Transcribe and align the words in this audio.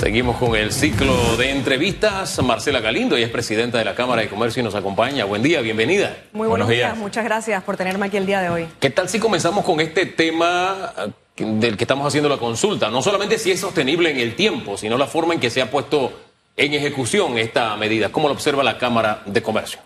Seguimos 0.00 0.38
con 0.38 0.56
el 0.56 0.72
ciclo 0.72 1.36
de 1.36 1.50
entrevistas. 1.50 2.42
Marcela 2.42 2.80
Galindo, 2.80 3.16
ella 3.16 3.26
es 3.26 3.30
presidenta 3.30 3.76
de 3.76 3.84
la 3.84 3.94
Cámara 3.94 4.22
de 4.22 4.30
Comercio 4.30 4.60
y 4.60 4.64
nos 4.64 4.74
acompaña. 4.74 5.26
Buen 5.26 5.42
día, 5.42 5.60
bienvenida. 5.60 6.16
Muy 6.32 6.48
buenos, 6.48 6.70
días. 6.70 6.96
muchas 6.96 7.22
gracias 7.22 7.62
por 7.62 7.76
tenerme 7.76 8.06
aquí 8.06 8.16
el 8.16 8.24
día 8.24 8.40
de 8.40 8.48
hoy. 8.48 8.66
¿Qué 8.80 8.88
tal 8.88 9.10
si 9.10 9.18
comenzamos 9.18 9.62
con 9.62 9.78
este 9.78 10.06
tema 10.06 10.94
eh, 11.36 11.44
del 11.44 11.76
que 11.76 11.84
estamos 11.84 12.06
haciendo 12.06 12.30
la 12.30 12.38
consulta? 12.38 12.88
No 12.88 13.02
solamente 13.02 13.36
si 13.36 13.50
es 13.50 13.60
sostenible 13.60 14.10
en 14.10 14.16
el 14.20 14.36
tiempo, 14.36 14.78
sino 14.78 14.96
la 14.96 15.06
forma 15.06 15.34
en 15.34 15.40
que 15.40 15.50
se 15.50 15.60
ha 15.60 15.70
puesto 15.70 16.18
en 16.56 16.72
ejecución 16.72 17.36
esta 17.36 17.76
medida. 17.76 18.08
¿Cómo 18.08 18.28
lo 18.28 18.32
observa 18.32 18.64
la 18.64 18.78
Cámara 18.78 19.20
de 19.26 19.42
Comercio? 19.42 19.80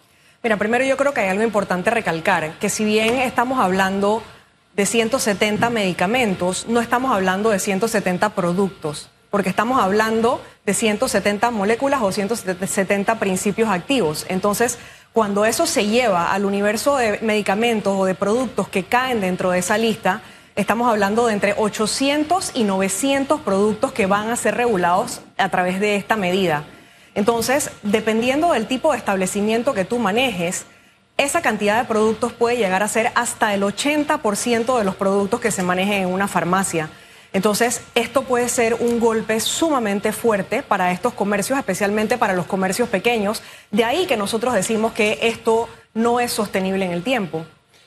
Mira, 0.44 0.56
primero 0.56 0.84
yo 0.84 0.96
creo 0.96 1.12
que 1.12 1.22
hay 1.22 1.30
algo 1.30 1.42
importante 1.42 1.90
recalcar, 1.90 2.52
que 2.60 2.68
si 2.68 2.84
bien 2.84 3.16
estamos 3.16 3.58
hablando 3.58 4.22
de 4.76 4.86
170 4.86 5.70
medicamentos, 5.70 6.66
no 6.68 6.80
estamos 6.80 7.10
hablando 7.10 7.50
de 7.50 7.58
170 7.58 8.28
productos 8.36 9.10
porque 9.34 9.50
estamos 9.50 9.82
hablando 9.82 10.40
de 10.64 10.74
170 10.74 11.50
moléculas 11.50 12.00
o 12.02 12.12
170 12.12 13.18
principios 13.18 13.68
activos. 13.68 14.26
Entonces, 14.28 14.78
cuando 15.12 15.44
eso 15.44 15.66
se 15.66 15.88
lleva 15.88 16.32
al 16.32 16.44
universo 16.44 16.98
de 16.98 17.18
medicamentos 17.20 17.94
o 17.96 18.04
de 18.04 18.14
productos 18.14 18.68
que 18.68 18.84
caen 18.84 19.20
dentro 19.20 19.50
de 19.50 19.58
esa 19.58 19.76
lista, 19.76 20.22
estamos 20.54 20.88
hablando 20.88 21.26
de 21.26 21.32
entre 21.32 21.52
800 21.58 22.52
y 22.54 22.62
900 22.62 23.40
productos 23.40 23.90
que 23.90 24.06
van 24.06 24.30
a 24.30 24.36
ser 24.36 24.54
regulados 24.54 25.20
a 25.36 25.48
través 25.48 25.80
de 25.80 25.96
esta 25.96 26.14
medida. 26.14 26.62
Entonces, 27.16 27.72
dependiendo 27.82 28.52
del 28.52 28.68
tipo 28.68 28.92
de 28.92 28.98
establecimiento 28.98 29.74
que 29.74 29.84
tú 29.84 29.98
manejes, 29.98 30.64
esa 31.16 31.42
cantidad 31.42 31.80
de 31.80 31.88
productos 31.88 32.32
puede 32.32 32.56
llegar 32.56 32.84
a 32.84 32.88
ser 32.88 33.10
hasta 33.16 33.52
el 33.52 33.64
80% 33.64 34.78
de 34.78 34.84
los 34.84 34.94
productos 34.94 35.40
que 35.40 35.50
se 35.50 35.64
manejen 35.64 36.02
en 36.02 36.12
una 36.12 36.28
farmacia. 36.28 36.88
Entonces, 37.34 37.82
esto 37.96 38.22
puede 38.22 38.48
ser 38.48 38.74
un 38.74 39.00
golpe 39.00 39.40
sumamente 39.40 40.12
fuerte 40.12 40.62
para 40.62 40.92
estos 40.92 41.12
comercios, 41.14 41.58
especialmente 41.58 42.16
para 42.16 42.32
los 42.32 42.46
comercios 42.46 42.88
pequeños. 42.88 43.42
De 43.72 43.84
ahí 43.84 44.06
que 44.06 44.16
nosotros 44.16 44.54
decimos 44.54 44.92
que 44.92 45.18
esto 45.20 45.68
no 45.94 46.20
es 46.20 46.32
sostenible 46.32 46.84
en 46.84 46.92
el 46.92 47.02
tiempo. 47.02 47.44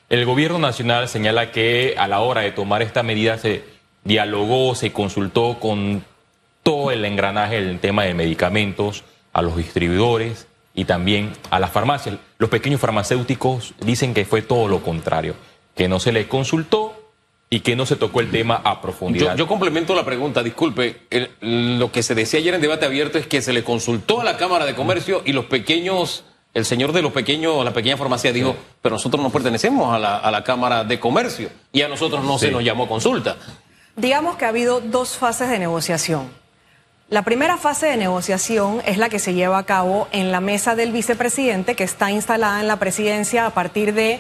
El 0.09 0.25
gobierno 0.25 0.59
nacional 0.59 1.07
señala 1.07 1.53
que 1.53 1.95
a 1.97 2.09
la 2.09 2.19
hora 2.19 2.41
de 2.41 2.51
tomar 2.51 2.81
esta 2.81 3.03
medida 3.03 3.37
se 3.37 3.63
dialogó, 4.03 4.75
se 4.75 4.91
consultó 4.91 5.59
con 5.61 6.03
todo 6.61 6.91
el 6.91 7.05
engranaje 7.05 7.61
del 7.61 7.79
tema 7.79 8.03
de 8.03 8.13
medicamentos, 8.13 9.05
a 9.31 9.41
los 9.41 9.55
distribuidores 9.55 10.47
y 10.73 10.83
también 10.85 11.31
a 11.51 11.59
las 11.61 11.71
farmacias. 11.71 12.17
Los 12.37 12.49
pequeños 12.49 12.81
farmacéuticos 12.81 13.75
dicen 13.79 14.13
que 14.13 14.25
fue 14.25 14.41
todo 14.41 14.67
lo 14.67 14.81
contrario, 14.81 15.35
que 15.73 15.87
no 15.87 16.01
se 16.01 16.11
les 16.11 16.27
consultó 16.27 16.96
y 17.49 17.61
que 17.61 17.75
no 17.75 17.85
se 17.85 17.95
tocó 17.95 18.19
el 18.19 18.29
tema 18.29 18.61
a 18.63 18.81
profundidad. 18.81 19.35
Yo, 19.37 19.47
complemento 19.47 19.95
la 19.95 20.03
pregunta, 20.03 20.43
disculpe. 20.43 21.07
lo 21.41 21.91
que 21.91 22.03
se 22.03 22.13
decía 22.13 22.39
ayer 22.39 22.53
en 22.53 22.61
debate 22.61 22.85
abierto 22.85 23.17
es 23.17 23.27
que 23.27 23.41
se 23.41 23.53
le 23.53 23.63
consultó 23.63 24.21
a 24.21 24.23
la 24.23 24.37
Cámara 24.37 24.65
de 24.65 24.75
Comercio 24.75 25.21
y 25.25 25.31
los 25.31 25.45
pequeños, 25.45 26.25
el 26.53 26.65
señor 26.65 26.91
de 26.91 27.01
los 27.01 27.13
pequeños, 27.13 27.63
la 27.63 27.71
pequeña 27.71 27.95
farmacia 27.95 28.33
dijo, 28.33 28.55
pero 28.81 28.95
nosotros 28.95 29.23
no 29.23 29.29
pertenecemos 29.29 29.93
a 29.93 29.99
la, 29.99 30.17
a 30.17 30.29
la, 30.29 30.43
Cámara 30.43 30.83
de 30.83 30.99
Comercio 30.99 31.49
y 31.71 31.81
a 31.83 31.87
nosotros 31.87 32.23
no 32.25 32.37
se 32.37 32.51
nos 32.51 32.63
llamó 32.63 32.87
consulta. 32.87 33.37
Digamos 33.95 34.35
que 34.35 34.45
ha 34.45 34.49
habido 34.49 34.81
dos 34.81 35.17
fases 35.17 35.49
de 35.49 35.57
negociación. 35.57 36.29
La 37.09 37.21
primera 37.21 37.55
fase 37.55 37.85
de 37.85 37.95
negociación 37.95 38.81
es 38.85 38.97
la 38.97 39.07
que 39.07 39.19
se 39.19 39.33
lleva 39.33 39.57
a 39.57 39.63
cabo 39.63 40.09
en 40.11 40.33
la 40.33 40.41
mesa 40.41 40.75
del 40.75 40.91
vicepresidente 40.91 41.75
que 41.75 41.85
está 41.85 42.11
instalada 42.11 42.59
en 42.59 42.67
la 42.67 42.75
presidencia 42.75 43.45
a 43.45 43.51
partir 43.51 43.93
de 43.93 44.19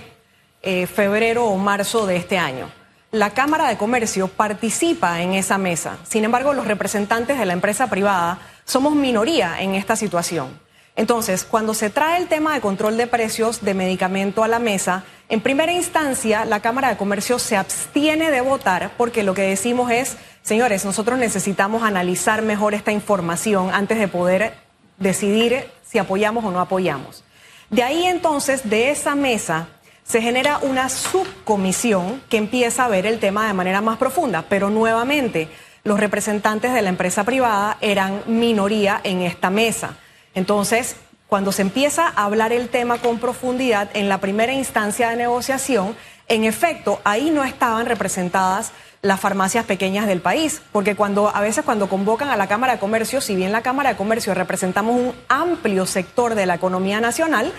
eh, 0.61 0.87
febrero 0.87 1.47
o 1.47 1.57
marzo 1.57 2.07
de 2.07 2.15
este 2.15 2.37
año 2.37 2.71
la 3.11 3.29
Cámara 3.29 3.69
de 3.69 3.77
Comercio 3.77 4.27
participa 4.27 5.21
en 5.21 5.33
esa 5.33 5.57
mesa. 5.57 5.97
Sin 6.03 6.25
embargo, 6.25 6.53
los 6.53 6.67
representantes 6.67 7.39
de 7.39 7.45
la 7.45 7.53
empresa 7.53 7.89
privada 7.89 8.39
somos 8.65 8.95
minoría 8.95 9.61
en 9.61 9.75
esta 9.75 9.95
situación. 9.95 10.59
Entonces, 10.97 11.45
cuando 11.45 11.73
se 11.73 11.89
trae 11.89 12.17
el 12.17 12.27
tema 12.27 12.53
de 12.53 12.59
control 12.59 12.97
de 12.97 13.07
precios 13.07 13.63
de 13.63 13.75
medicamento 13.75 14.43
a 14.43 14.47
la 14.47 14.59
mesa, 14.59 15.03
en 15.29 15.41
primera 15.41 15.71
instancia 15.71 16.43
la 16.43 16.59
Cámara 16.59 16.89
de 16.89 16.97
Comercio 16.97 17.39
se 17.39 17.55
abstiene 17.55 18.31
de 18.31 18.41
votar 18.41 18.91
porque 18.97 19.23
lo 19.23 19.33
que 19.33 19.43
decimos 19.43 19.91
es, 19.91 20.17
señores, 20.41 20.83
nosotros 20.83 21.19
necesitamos 21.19 21.83
analizar 21.83 22.41
mejor 22.41 22.73
esta 22.73 22.91
información 22.91 23.69
antes 23.73 23.99
de 23.99 24.07
poder 24.07 24.55
decidir 24.97 25.67
si 25.85 25.97
apoyamos 25.97 26.43
o 26.43 26.51
no 26.51 26.59
apoyamos. 26.59 27.23
De 27.69 27.83
ahí 27.83 28.05
entonces, 28.05 28.69
de 28.69 28.89
esa 28.89 29.13
mesa, 29.13 29.67
se 30.07 30.21
genera 30.21 30.59
una 30.59 30.87
subcomisión 30.87 32.21
que 32.29 32.37
empieza 32.37 32.85
a 32.85 32.87
ver 32.87 33.05
el 33.05 33.19
tema 33.19 33.45
de 33.45 33.53
manera 33.53 33.81
más 33.81 33.97
profunda, 33.97 34.45
pero 34.47 34.69
nuevamente 34.69 35.49
los 35.83 35.99
representantes 35.99 36.73
de 36.73 36.81
la 36.81 36.89
empresa 36.89 37.25
privada 37.25 37.77
eran 37.81 38.21
minoría 38.25 39.01
en 39.03 39.21
esta 39.21 39.49
mesa. 39.49 39.97
Entonces, 40.33 40.95
cuando 41.27 41.51
se 41.51 41.61
empieza 41.61 42.07
a 42.07 42.23
hablar 42.23 42.53
el 42.53 42.69
tema 42.69 42.99
con 42.99 43.19
profundidad 43.19 43.89
en 43.93 44.07
la 44.07 44.19
primera 44.19 44.53
instancia 44.53 45.09
de 45.09 45.17
negociación, 45.17 45.95
en 46.29 46.45
efecto, 46.45 47.01
ahí 47.03 47.29
no 47.29 47.43
estaban 47.43 47.85
representadas 47.85 48.71
las 49.01 49.19
farmacias 49.19 49.65
pequeñas 49.65 50.07
del 50.07 50.21
país, 50.21 50.61
porque 50.71 50.95
cuando 50.95 51.35
a 51.35 51.41
veces 51.41 51.65
cuando 51.65 51.89
convocan 51.89 52.29
a 52.29 52.37
la 52.37 52.47
Cámara 52.47 52.73
de 52.73 52.79
Comercio, 52.79 53.19
si 53.19 53.35
bien 53.35 53.51
la 53.51 53.61
Cámara 53.61 53.91
de 53.91 53.97
Comercio 53.97 54.33
representamos 54.33 54.95
un 54.95 55.13
amplio 55.27 55.85
sector 55.85 56.33
de 56.33 56.45
la 56.45 56.55
economía 56.55 57.01
nacional, 57.01 57.51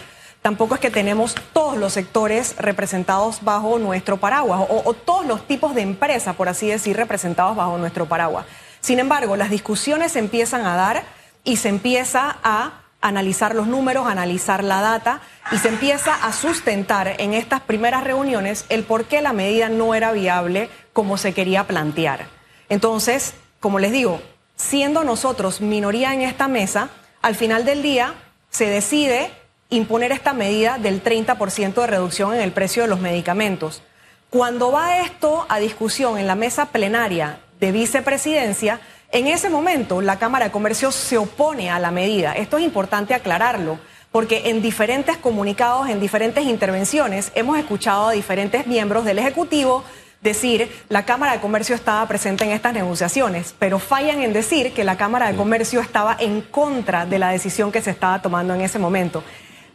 tampoco 0.49 0.77
es 0.77 0.81
que 0.81 0.91
tenemos 0.91 1.35
todos 1.53 1.77
los 1.77 1.93
sectores 1.93 2.57
representados 2.57 3.41
bajo 3.43 3.79
nuestro 3.79 4.17
paraguas 4.17 4.63
o, 4.67 4.95
todos 4.95 5.27
los 5.27 5.47
tipos 5.47 5.75
de 5.75 5.83
empresas, 5.83 6.35
por 6.37 6.49
así 6.49 6.69
decir, 6.69 6.97
representados 6.97 7.55
bajo 7.55 7.77
nuestro 7.77 8.07
paraguas. 8.07 8.47
Sin 8.81 8.99
embargo, 8.99 9.37
las 9.37 9.51
discusiones 9.51 10.13
se 10.13 10.21
empiezan 10.21 10.65
a 10.65 10.75
dar 10.75 11.03
y 11.45 11.57
se 11.57 11.69
empieza 11.69 12.39
a 12.43 12.81
analizar 13.03 13.55
los 13.55 13.67
números, 13.67 14.07
analizar 14.07 14.65
la 14.65 14.81
data 14.81 15.21
y 15.53 15.59
se 15.59 15.69
empieza 15.69 16.15
a 16.15 16.33
sustentar 16.33 17.17
en 17.19 17.35
estas 17.35 17.61
primeras 17.61 18.03
reuniones 18.03 18.65
el 18.71 18.85
por 18.85 19.05
qué 19.05 19.21
la 19.21 19.35
medida 19.35 19.69
no 19.69 19.95
era 19.95 20.13
viable 20.13 20.71
como 20.95 21.19
se 21.19 21.35
quería 21.35 21.67
plantear. 21.67 22.27
Entonces, 22.71 23.35
como 23.61 23.81
les 23.81 23.93
digo, 23.93 24.23
siendo 24.57 25.05
nosotros 25.05 25.61
minoría 25.61 26.15
en 26.15 26.23
esta 26.23 26.49
mesa, 26.49 26.89
al 27.21 27.35
final 27.35 27.67
del 27.67 27.83
día 27.83 28.15
se 28.49 28.65
decide 28.65 29.31
imponer 29.71 30.13
esta 30.13 30.33
medida 30.33 30.79
del 30.79 31.03
30% 31.03 31.75
de 31.75 31.87
reducción 31.87 32.35
en 32.35 32.41
el 32.41 32.53
precio 32.53 32.83
de 32.83 32.89
los 32.89 33.01
medicamentos. 33.01 33.83
Cuando 34.31 34.73
va 34.73 35.01
esto 35.01 35.47
a 35.49 35.59
discusión 35.59 36.19
en 36.19 36.27
la 36.27 36.35
mesa 36.35 36.67
plenaria 36.67 37.41
de 37.61 37.73
vicepresidencia, 37.73 38.81
en 39.11 39.27
ese 39.27 39.51
momento 39.51 40.01
la 40.01 40.19
Cámara 40.19 40.47
de 40.47 40.51
Comercio 40.51 40.93
se 40.93 41.19
opone 41.19 41.71
a 41.71 41.79
la 41.79 41.91
medida. 41.91 42.33
Esto 42.33 42.59
es 42.59 42.65
importante 42.65 43.15
aclararlo, 43.15 43.79
porque 44.13 44.51
en 44.51 44.63
diferentes 44.63 45.17
comunicados, 45.17 45.89
en 45.89 46.01
diferentes 46.01 46.45
intervenciones, 46.45 47.31
hemos 47.35 47.59
escuchado 47.59 48.09
a 48.09 48.13
diferentes 48.13 48.67
miembros 48.67 49.05
del 49.05 49.19
Ejecutivo 49.19 49.85
decir 50.23 50.71
la 50.89 51.05
Cámara 51.05 51.33
de 51.33 51.41
Comercio 51.41 51.75
estaba 51.75 52.07
presente 52.09 52.45
en 52.45 52.51
estas 52.51 52.73
negociaciones, 52.73 53.55
pero 53.59 53.79
fallan 53.79 54.21
en 54.23 54.33
decir 54.33 54.73
que 54.73 54.85
la 54.85 54.97
Cámara 54.97 55.31
de 55.31 55.37
Comercio 55.37 55.81
estaba 55.81 56.17
en 56.19 56.41
contra 56.41 57.07
de 57.07 57.19
la 57.19 57.31
decisión 57.31 57.71
que 57.71 57.83
se 57.83 57.91
estaba 57.91 58.21
tomando 58.21 58.55
en 58.55 58.63
ese 58.63 58.79
momento. 58.79 59.23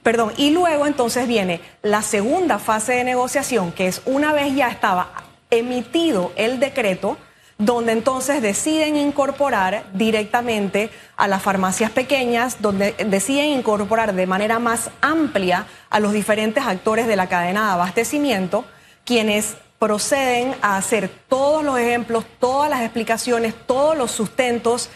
Perdón, 0.03 0.33
y 0.35 0.51
luego 0.51 0.85
entonces 0.85 1.27
viene 1.27 1.61
la 1.81 2.01
segunda 2.01 2.59
fase 2.59 2.93
de 2.93 3.03
negociación, 3.05 3.71
que 3.71 3.87
es 3.87 4.01
una 4.05 4.33
vez 4.33 4.53
ya 4.53 4.67
estaba 4.67 5.09
emitido 5.49 6.33
el 6.35 6.59
decreto, 6.59 7.17
donde 7.57 7.93
entonces 7.93 8.41
deciden 8.41 8.97
incorporar 8.97 9.85
directamente 9.93 10.89
a 11.15 11.29
las 11.29 11.41
farmacias 11.41 11.89
pequeñas, 11.91 12.61
donde 12.61 12.93
deciden 13.07 13.51
incorporar 13.59 14.13
de 14.13 14.27
manera 14.27 14.59
más 14.59 14.89
amplia 14.99 15.67
a 15.89 16.01
los 16.01 16.11
diferentes 16.11 16.65
actores 16.65 17.07
de 17.07 17.15
la 17.15 17.29
cadena 17.29 17.67
de 17.67 17.71
abastecimiento, 17.73 18.65
quienes 19.05 19.55
proceden 19.79 20.55
a 20.61 20.77
hacer 20.77 21.09
todos 21.29 21.63
los 21.63 21.77
ejemplos, 21.77 22.25
todas 22.39 22.69
las 22.69 22.81
explicaciones, 22.81 23.53
todos 23.65 23.97
los 23.97 24.11
sustentos 24.11 24.89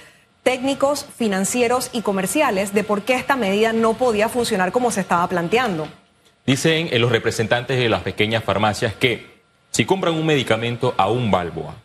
técnicos, 0.47 1.05
financieros 1.17 1.89
y 1.91 2.03
comerciales 2.03 2.73
de 2.73 2.85
por 2.85 3.01
qué 3.01 3.15
esta 3.15 3.35
medida 3.35 3.73
no 3.73 3.95
podía 3.95 4.29
funcionar 4.29 4.71
como 4.71 4.91
se 4.91 5.01
estaba 5.01 5.27
planteando. 5.27 5.89
Dicen 6.45 6.87
eh, 6.89 6.99
los 6.99 7.11
representantes 7.11 7.77
de 7.77 7.89
las 7.89 8.01
pequeñas 8.01 8.45
farmacias 8.45 8.93
que 8.93 9.41
si 9.71 9.83
compran 9.83 10.13
un 10.13 10.25
medicamento 10.25 10.95
a 10.95 11.11
un 11.11 11.31
balboa, 11.31 11.75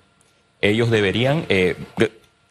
ellos 0.61 0.93
deberían 0.93 1.45
eh, 1.49 1.75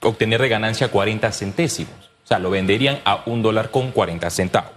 obtener 0.02 0.42
de 0.42 0.50
ganancia 0.50 0.90
40 0.90 1.32
centésimos. 1.32 1.94
O 2.26 2.28
sea, 2.28 2.40
lo 2.40 2.50
venderían 2.50 3.00
a 3.06 3.24
un 3.26 3.42
dólar 3.42 3.72
con 3.72 3.92
40 3.92 4.30
centavos. 4.32 4.72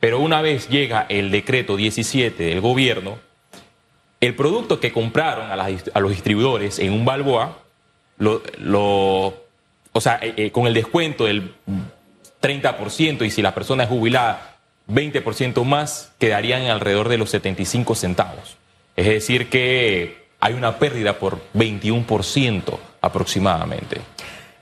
Pero 0.00 0.20
una 0.20 0.40
vez 0.40 0.70
llega 0.70 1.04
el 1.10 1.30
decreto 1.30 1.76
17 1.76 2.44
del 2.44 2.62
gobierno, 2.62 3.18
el 4.22 4.34
producto 4.34 4.80
que 4.80 4.90
compraron 4.90 5.50
a, 5.50 6.00
los 6.00 6.10
distribuidores 6.12 6.78
en 6.78 6.94
un 6.94 7.04
balboa 7.04 7.58
lo, 8.16 8.40
lo 8.56 9.42
o 9.92 10.00
sea, 10.00 10.18
eh, 10.22 10.34
eh, 10.36 10.50
con 10.50 10.66
el 10.66 10.74
descuento 10.74 11.24
del 11.24 11.54
30% 12.40 13.24
y 13.24 13.30
si 13.30 13.42
la 13.42 13.54
persona 13.54 13.84
es 13.84 13.88
jubilada 13.88 14.56
20% 14.88 15.64
más, 15.64 16.12
quedarían 16.18 16.62
alrededor 16.64 17.08
de 17.08 17.18
los 17.18 17.30
75 17.30 17.94
centavos. 17.94 18.56
Es 18.96 19.06
decir, 19.06 19.48
que 19.48 20.26
hay 20.40 20.54
una 20.54 20.78
pérdida 20.78 21.18
por 21.18 21.40
21% 21.54 22.78
aproximadamente. 23.00 24.00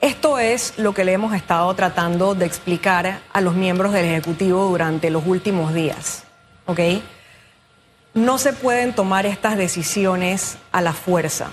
Esto 0.01 0.39
es 0.39 0.75
lo 0.79 0.95
que 0.95 1.05
le 1.05 1.13
hemos 1.13 1.35
estado 1.35 1.73
tratando 1.75 2.35
de 2.35 2.47
explicar 2.47 3.21
a 3.33 3.41
los 3.41 3.55
miembros 3.55 3.93
del 3.93 4.07
Ejecutivo 4.07 4.67
durante 4.67 5.11
los 5.11 5.27
últimos 5.27 5.75
días. 5.75 6.25
¿Ok? 6.67 6.81
No 8.15 8.39
se 8.39 8.53
pueden 8.53 8.95
tomar 8.95 9.27
estas 9.27 9.57
decisiones 9.57 10.59
a 10.73 10.81
la 10.81 10.93
fuerza. 10.93 11.51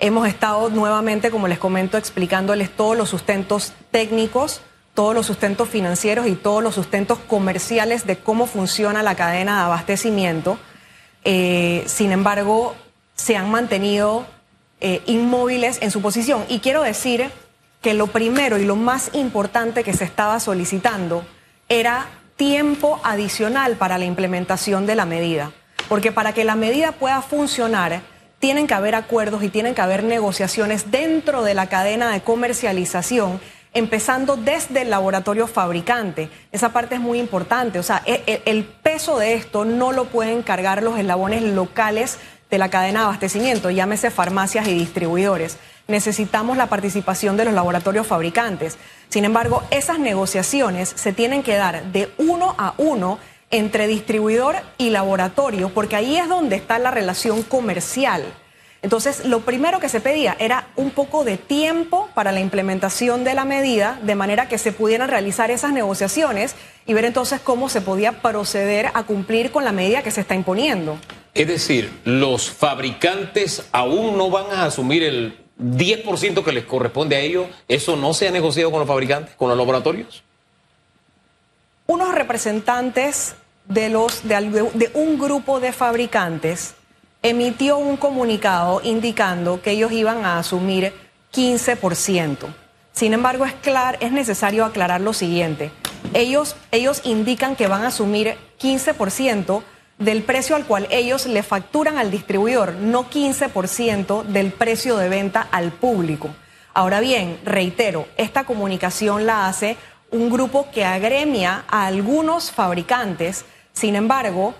Hemos 0.00 0.28
estado 0.28 0.70
nuevamente, 0.70 1.30
como 1.30 1.48
les 1.48 1.58
comento, 1.58 1.98
explicándoles 1.98 2.70
todos 2.70 2.96
los 2.96 3.08
sustentos 3.08 3.72
técnicos, 3.90 4.60
todos 4.94 5.12
los 5.14 5.26
sustentos 5.26 5.68
financieros 5.68 6.28
y 6.28 6.34
todos 6.34 6.62
los 6.62 6.76
sustentos 6.76 7.18
comerciales 7.18 8.06
de 8.06 8.16
cómo 8.16 8.46
funciona 8.46 9.02
la 9.02 9.16
cadena 9.16 9.58
de 9.58 9.64
abastecimiento. 9.64 10.58
Eh, 11.24 11.82
sin 11.86 12.12
embargo, 12.12 12.76
se 13.16 13.36
han 13.36 13.50
mantenido 13.50 14.24
eh, 14.80 15.02
inmóviles 15.06 15.78
en 15.82 15.90
su 15.90 16.00
posición. 16.00 16.44
Y 16.48 16.60
quiero 16.60 16.82
decir 16.82 17.30
que 17.82 17.94
lo 17.94 18.06
primero 18.06 18.58
y 18.58 18.64
lo 18.64 18.76
más 18.76 19.10
importante 19.14 19.82
que 19.82 19.94
se 19.94 20.04
estaba 20.04 20.38
solicitando 20.38 21.24
era 21.68 22.06
tiempo 22.36 23.00
adicional 23.02 23.74
para 23.76 23.98
la 23.98 24.04
implementación 24.04 24.86
de 24.86 24.94
la 24.94 25.06
medida. 25.06 25.50
Porque 25.88 26.12
para 26.12 26.32
que 26.32 26.44
la 26.44 26.54
medida 26.54 26.92
pueda 26.92 27.20
funcionar, 27.22 28.02
tienen 28.38 28.66
que 28.66 28.74
haber 28.74 28.94
acuerdos 28.94 29.42
y 29.42 29.48
tienen 29.48 29.74
que 29.74 29.80
haber 29.80 30.04
negociaciones 30.04 30.90
dentro 30.90 31.42
de 31.42 31.54
la 31.54 31.68
cadena 31.68 32.10
de 32.12 32.20
comercialización, 32.20 33.40
empezando 33.74 34.36
desde 34.36 34.82
el 34.82 34.90
laboratorio 34.90 35.46
fabricante. 35.46 36.30
Esa 36.52 36.70
parte 36.70 36.94
es 36.96 37.00
muy 37.00 37.18
importante. 37.18 37.78
O 37.78 37.82
sea, 37.82 38.02
el, 38.06 38.22
e, 38.26 38.42
el 38.46 38.64
peso 38.64 39.18
de 39.18 39.34
esto 39.34 39.64
no 39.64 39.92
lo 39.92 40.06
pueden 40.06 40.42
cargar 40.42 40.82
los 40.82 40.98
eslabones 40.98 41.42
locales 41.42 42.18
de 42.50 42.58
la 42.58 42.70
cadena 42.70 43.00
de 43.00 43.06
abastecimiento, 43.06 43.70
llámese 43.70 44.10
farmacias 44.10 44.66
y 44.68 44.74
distribuidores. 44.74 45.58
Necesitamos 45.86 46.56
la 46.56 46.66
participación 46.66 47.36
de 47.36 47.44
los 47.44 47.54
laboratorios 47.54 48.06
fabricantes. 48.06 48.78
Sin 49.08 49.24
embargo, 49.24 49.62
esas 49.70 49.98
negociaciones 49.98 50.92
se 50.94 51.12
tienen 51.12 51.42
que 51.42 51.56
dar 51.56 51.84
de 51.92 52.12
uno 52.18 52.54
a 52.58 52.74
uno 52.78 53.18
entre 53.50 53.86
distribuidor 53.86 54.56
y 54.76 54.90
laboratorio, 54.90 55.70
porque 55.70 55.96
ahí 55.96 56.16
es 56.16 56.28
donde 56.28 56.56
está 56.56 56.78
la 56.78 56.90
relación 56.90 57.42
comercial. 57.42 58.24
Entonces, 58.80 59.24
lo 59.24 59.40
primero 59.40 59.80
que 59.80 59.88
se 59.88 60.00
pedía 60.00 60.36
era 60.38 60.68
un 60.76 60.90
poco 60.90 61.24
de 61.24 61.36
tiempo 61.36 62.08
para 62.14 62.30
la 62.30 62.38
implementación 62.38 63.24
de 63.24 63.34
la 63.34 63.44
medida, 63.44 63.98
de 64.02 64.14
manera 64.14 64.48
que 64.48 64.56
se 64.56 64.70
pudieran 64.70 65.08
realizar 65.08 65.50
esas 65.50 65.72
negociaciones 65.72 66.54
y 66.86 66.94
ver 66.94 67.04
entonces 67.04 67.40
cómo 67.40 67.68
se 67.68 67.80
podía 67.80 68.22
proceder 68.22 68.90
a 68.94 69.02
cumplir 69.02 69.50
con 69.50 69.64
la 69.64 69.72
medida 69.72 70.04
que 70.04 70.12
se 70.12 70.20
está 70.20 70.36
imponiendo. 70.36 70.96
Es 71.34 71.48
decir, 71.48 71.90
los 72.04 72.50
fabricantes 72.50 73.66
aún 73.72 74.16
no 74.16 74.30
van 74.30 74.46
a 74.52 74.64
asumir 74.66 75.02
el 75.02 75.36
10% 75.60 76.44
que 76.44 76.52
les 76.52 76.64
corresponde 76.64 77.16
a 77.16 77.20
ellos. 77.20 77.46
¿Eso 77.66 77.96
no 77.96 78.14
se 78.14 78.28
ha 78.28 78.30
negociado 78.30 78.70
con 78.70 78.78
los 78.78 78.88
fabricantes, 78.88 79.34
con 79.34 79.48
los 79.48 79.58
laboratorios? 79.58 80.22
Unos 81.90 82.14
representantes 82.14 83.34
de, 83.64 83.88
los, 83.88 84.28
de, 84.28 84.90
un 84.92 85.18
grupo 85.18 85.58
de 85.58 85.72
fabricantes 85.72 86.74
emitió 87.22 87.78
un 87.78 87.96
comunicado 87.96 88.82
indicando 88.84 89.62
que 89.62 89.70
ellos 89.70 89.90
iban 89.92 90.26
a 90.26 90.38
asumir 90.38 90.92
15%. 91.32 92.54
Sin 92.92 93.14
embargo, 93.14 93.46
es, 93.46 93.54
es 94.00 94.12
necesario 94.12 94.66
aclarar 94.66 95.00
lo 95.00 95.14
siguiente. 95.14 95.70
Ellos, 96.12 96.56
ellos 96.72 97.00
indican 97.04 97.56
que 97.56 97.68
van 97.68 97.84
a 97.84 97.88
asumir 97.88 98.36
15% 98.60 99.62
del 99.96 100.22
precio 100.24 100.56
al 100.56 100.66
cual 100.66 100.88
ellos 100.90 101.24
le 101.24 101.42
facturan 101.42 101.96
al 101.96 102.10
distribuidor, 102.10 102.74
no 102.74 103.08
15% 103.08 104.24
del 104.24 104.52
precio 104.52 104.98
de 104.98 105.08
venta 105.08 105.48
al 105.50 105.72
público. 105.72 106.28
Ahora 106.74 107.00
bien, 107.00 107.40
reitero, 107.46 108.06
esta 108.18 108.44
comunicación 108.44 109.24
la 109.24 109.46
hace 109.48 109.78
un 110.10 110.30
grupo 110.30 110.68
que 110.72 110.84
agremia 110.84 111.64
a 111.68 111.86
algunos 111.86 112.50
fabricantes, 112.50 113.44
sin 113.72 113.96
embargo, 113.96 114.54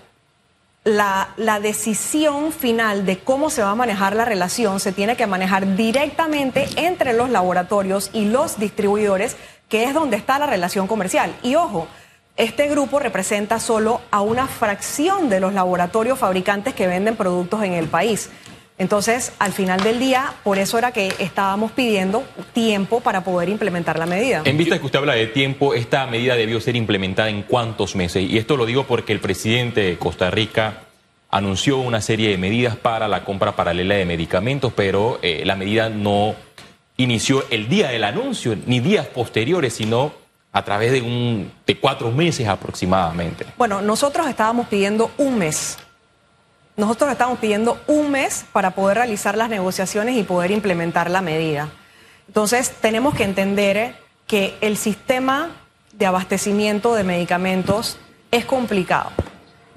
la, 0.83 1.59
decisión 1.61 2.51
final 2.51 3.05
de 3.05 3.19
cómo 3.19 3.49
se 3.49 3.61
va 3.61 3.71
a 3.71 3.75
manejar 3.75 4.15
la 4.15 4.25
relación 4.25 4.79
se 4.79 4.91
tiene 4.91 5.17
que 5.17 5.27
manejar 5.27 5.75
directamente 5.75 6.67
entre 6.77 7.13
los 7.13 7.29
laboratorios 7.29 8.09
y 8.13 8.25
los 8.25 8.59
distribuidores, 8.59 9.35
que 9.67 9.83
es 9.83 9.93
donde 9.93 10.17
está 10.17 10.39
la 10.39 10.47
relación 10.47 10.87
comercial. 10.87 11.35
Y 11.43 11.55
ojo, 11.55 11.87
este 12.37 12.67
grupo 12.67 12.99
representa 12.99 13.59
solo 13.59 14.01
a 14.11 14.21
una 14.21 14.47
fracción 14.47 15.29
de 15.29 15.39
los 15.39 15.53
laboratorios 15.53 16.17
fabricantes 16.17 16.73
que 16.73 16.87
venden 16.87 17.17
productos 17.17 17.63
en 17.63 17.73
el 17.73 17.87
país. 17.87 18.29
Entonces, 18.79 19.33
al 19.39 19.51
final 19.51 19.83
del 19.83 19.99
día, 19.99 20.33
por 20.43 20.57
eso 20.57 20.77
era 20.77 20.93
que 20.93 21.13
estábamos 21.19 21.73
pidiendo 21.73 22.23
tiempo 22.53 23.01
para 23.01 23.25
poder 23.25 23.49
implementar 23.49 23.99
la 23.99 24.05
medida. 24.05 24.41
En 24.45 24.57
vista 24.57 24.75
de 24.75 24.79
que 24.79 24.85
usted 24.85 24.99
habla 24.99 25.13
de 25.13 25.27
tiempo, 25.27 25.73
esta 25.73 26.07
medida 26.07 26.35
debió 26.35 26.61
ser 26.61 26.77
implementada 26.77 27.29
en 27.29 27.43
cuántos 27.43 27.97
meses. 27.97 28.23
Y 28.23 28.37
esto 28.37 28.55
lo 28.55 28.65
digo 28.65 28.85
porque 28.87 29.11
el 29.11 29.19
presidente 29.19 29.81
de 29.81 29.97
Costa 29.97 30.31
Rica 30.31 30.83
anunció 31.29 31.77
una 31.77 31.99
serie 31.99 32.29
de 32.29 32.37
medidas 32.37 32.77
para 32.77 33.09
la 33.09 33.25
compra 33.25 33.53
paralela 33.53 33.95
de 33.95 34.05
medicamentos, 34.05 34.71
pero 34.73 35.19
eh, 35.21 35.43
la 35.45 35.57
medida 35.57 35.89
no 35.89 36.35
inició 36.95 37.43
el 37.49 37.67
día 37.67 37.89
del 37.89 38.05
anuncio, 38.05 38.55
ni 38.65 38.79
días 38.79 39.07
posteriores, 39.07 39.73
sino 39.73 40.13
a 40.53 40.63
través 40.63 40.93
de, 40.93 41.01
un, 41.01 41.51
de 41.67 41.77
cuatro 41.77 42.11
meses 42.11 42.47
aproximadamente. 42.47 43.45
Bueno, 43.57 43.81
nosotros 43.81 44.27
estábamos 44.27 44.67
pidiendo 44.67 45.11
un 45.17 45.37
mes. 45.37 45.77
Nosotros 46.79 47.11
estábamos 47.11 47.39
pidiendo 47.39 47.77
un 47.87 48.09
mes 48.09 48.45
para 48.53 48.71
poder 48.71 48.99
realizar 48.99 49.37
las 49.37 49.49
negociaciones 49.49 50.15
y 50.15 50.23
poder 50.23 50.49
implementar 50.49 51.11
la 51.11 51.21
medida. 51.21 51.67
Entonces, 52.29 52.71
tenemos 52.79 53.13
que 53.15 53.25
entender 53.25 53.97
que 54.27 54.57
el 54.61 54.77
sistema 54.77 55.49
de 55.91 56.05
abastecimiento 56.05 56.95
de 56.95 57.03
medicamentos 57.03 57.97
es 58.31 58.45
complicado. 58.45 59.11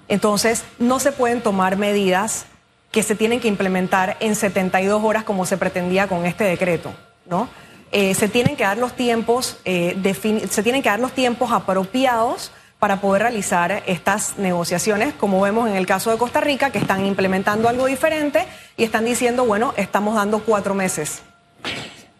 Entonces, 0.06 0.62
no 0.78 1.00
se 1.00 1.10
pueden 1.10 1.40
tomar 1.40 1.76
medidas 1.76 2.46
que 2.92 3.02
se 3.02 3.16
tienen 3.16 3.40
que 3.40 3.48
implementar 3.48 4.16
en 4.20 4.36
72 4.36 5.02
horas 5.02 5.24
como 5.24 5.44
se 5.44 5.56
pretendía 5.56 6.06
con 6.06 6.24
este 6.24 6.44
decreto, 6.44 6.92
¿no? 7.26 7.48
Eh, 7.90 8.14
se 8.14 8.28
tienen 8.28 8.54
que 8.54 8.62
dar 8.62 8.78
los 8.78 8.94
tiempos, 8.94 9.56
eh, 9.64 10.00
se 10.48 10.62
tienen 10.62 10.82
que 10.82 10.88
dar 10.88 11.00
los 11.00 11.10
tiempos 11.10 11.50
apropiados 11.50 12.52
para 12.82 13.00
poder 13.00 13.22
realizar 13.22 13.84
estas 13.86 14.38
negociaciones, 14.38 15.14
como 15.14 15.40
vemos 15.40 15.70
en 15.70 15.76
el 15.76 15.86
caso 15.86 16.10
de 16.10 16.18
Costa 16.18 16.40
Rica, 16.40 16.70
que 16.70 16.78
están 16.78 17.06
implementando 17.06 17.68
algo 17.68 17.86
diferente 17.86 18.44
y 18.76 18.82
están 18.82 19.04
diciendo, 19.04 19.44
bueno, 19.44 19.72
estamos 19.76 20.16
dando 20.16 20.40
cuatro 20.40 20.74
meses. 20.74 21.22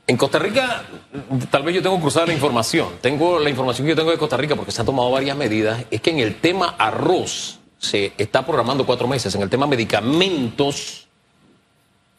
En 0.07 0.17
Costa 0.17 0.39
Rica, 0.39 0.85
tal 1.51 1.65
vez 1.65 1.75
yo 1.75 1.83
tengo 1.83 2.01
cruzada 2.01 2.27
la 2.27 2.35
información. 2.35 2.91
Tengo 3.01 3.41
la 3.41 3.51
información 3.51 3.87
que 3.87 3.89
yo 3.91 3.97
tengo 3.97 4.13
de 4.13 4.19
Costa 4.19 4.37
Rica 4.37 4.55
porque 4.55 4.71
se 4.71 4.81
han 4.81 4.87
tomado 4.87 5.11
varias 5.11 5.37
medidas. 5.37 5.85
Es 5.91 6.01
que 6.01 6.11
en 6.11 6.21
el 6.21 6.37
tema 6.37 6.77
arroz 6.79 7.59
se 7.81 8.13
está 8.17 8.47
programando 8.47 8.87
cuatro 8.87 9.09
meses. 9.09 9.35
En 9.35 9.43
el 9.43 9.51
tema 9.51 9.67
medicamentos 9.67 11.09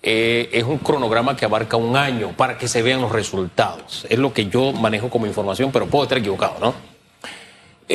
eh, 0.02 0.50
es 0.52 0.66
un 0.66 0.80
cronograma 0.80 1.38
que 1.38 1.46
abarca 1.46 1.78
un 1.78 1.96
año 1.96 2.34
para 2.36 2.58
que 2.58 2.68
se 2.68 2.82
vean 2.82 3.00
los 3.00 3.14
resultados. 3.14 4.06
Es 4.10 4.20
lo 4.20 4.34
que 4.34 4.48
yo 4.48 4.74
manejo 4.74 5.10
como 5.10 5.28
información, 5.28 5.72
pero 5.72 5.88
puedo 5.88 6.04
estar 6.04 6.18
equivocado, 6.18 6.58
¿no? 6.60 6.93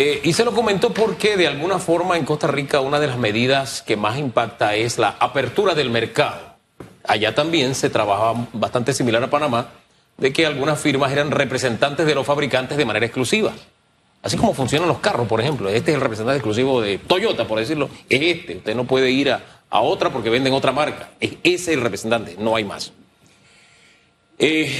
Eh, 0.00 0.20
y 0.22 0.32
se 0.32 0.44
lo 0.44 0.52
comento 0.52 0.94
porque 0.94 1.36
de 1.36 1.48
alguna 1.48 1.80
forma 1.80 2.16
en 2.16 2.24
Costa 2.24 2.46
Rica 2.46 2.80
una 2.80 3.00
de 3.00 3.08
las 3.08 3.18
medidas 3.18 3.82
que 3.82 3.96
más 3.96 4.16
impacta 4.16 4.76
es 4.76 4.96
la 4.96 5.16
apertura 5.18 5.74
del 5.74 5.90
mercado. 5.90 6.54
Allá 7.02 7.34
también 7.34 7.74
se 7.74 7.90
trabajaba 7.90 8.46
bastante 8.52 8.92
similar 8.92 9.24
a 9.24 9.28
Panamá, 9.28 9.70
de 10.16 10.32
que 10.32 10.46
algunas 10.46 10.78
firmas 10.78 11.10
eran 11.10 11.32
representantes 11.32 12.06
de 12.06 12.14
los 12.14 12.24
fabricantes 12.24 12.78
de 12.78 12.84
manera 12.84 13.06
exclusiva. 13.06 13.52
Así 14.22 14.36
como 14.36 14.54
funcionan 14.54 14.86
los 14.86 15.00
carros, 15.00 15.26
por 15.26 15.40
ejemplo. 15.40 15.68
Este 15.68 15.90
es 15.90 15.96
el 15.96 16.00
representante 16.00 16.36
exclusivo 16.36 16.80
de 16.80 16.98
Toyota, 16.98 17.48
por 17.48 17.58
decirlo. 17.58 17.90
Es 18.08 18.22
este. 18.22 18.58
Usted 18.58 18.76
no 18.76 18.84
puede 18.84 19.10
ir 19.10 19.32
a, 19.32 19.42
a 19.68 19.80
otra 19.80 20.10
porque 20.10 20.30
venden 20.30 20.52
otra 20.52 20.70
marca. 20.70 21.10
Es 21.18 21.38
ese 21.42 21.72
el 21.72 21.80
representante, 21.80 22.36
no 22.38 22.54
hay 22.54 22.62
más. 22.62 22.92
Eh, 24.38 24.72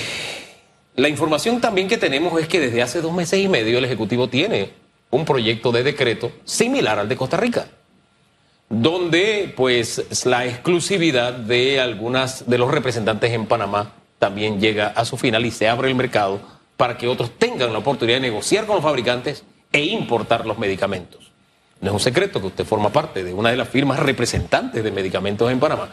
la 0.95 1.09
información 1.09 1.61
también 1.61 1.89
que 1.89 1.99
tenemos 1.99 2.41
es 2.41 2.47
que 2.47 2.61
desde 2.61 2.83
hace 2.83 3.01
dos 3.01 3.13
meses 3.13 3.41
y 3.41 3.49
medio 3.49 3.79
el 3.79 3.85
Ejecutivo 3.85 4.29
tiene 4.29 4.78
un 5.11 5.25
proyecto 5.25 5.73
de 5.73 5.83
decreto 5.83 6.33
similar 6.45 6.99
al 6.99 7.09
de 7.09 7.17
Costa 7.17 7.37
Rica, 7.37 7.69
donde 8.69 9.53
pues 9.57 10.25
la 10.27 10.47
exclusividad 10.47 11.33
de 11.33 11.81
algunas 11.81 12.49
de 12.49 12.59
los 12.59 12.71
representantes 12.71 13.33
en 13.33 13.47
Panamá 13.47 13.93
también 14.19 14.61
llega 14.61 14.88
a 14.88 15.05
su 15.05 15.17
final 15.17 15.47
y 15.47 15.50
se 15.50 15.69
abre 15.69 15.88
el 15.88 15.95
mercado 15.95 16.41
para 16.77 16.97
que 16.99 17.09
otros 17.09 17.31
tengan 17.38 17.73
la 17.73 17.79
oportunidad 17.79 18.17
de 18.17 18.29
negociar 18.29 18.67
con 18.67 18.77
los 18.77 18.85
fabricantes 18.85 19.45
e 19.73 19.85
importar 19.85 20.47
los 20.47 20.59
medicamentos. 20.59 21.33
No 21.81 21.88
es 21.88 21.95
un 21.95 22.00
secreto 22.00 22.41
que 22.41 22.49
usted 22.49 22.65
forma 22.65 22.91
parte 22.91 23.23
de 23.23 23.33
una 23.33 23.50
de 23.50 23.57
las 23.57 23.69
firmas 23.69 23.99
representantes 23.99 24.83
de 24.83 24.91
medicamentos 24.91 25.50
en 25.50 25.61
Panamá. 25.61 25.91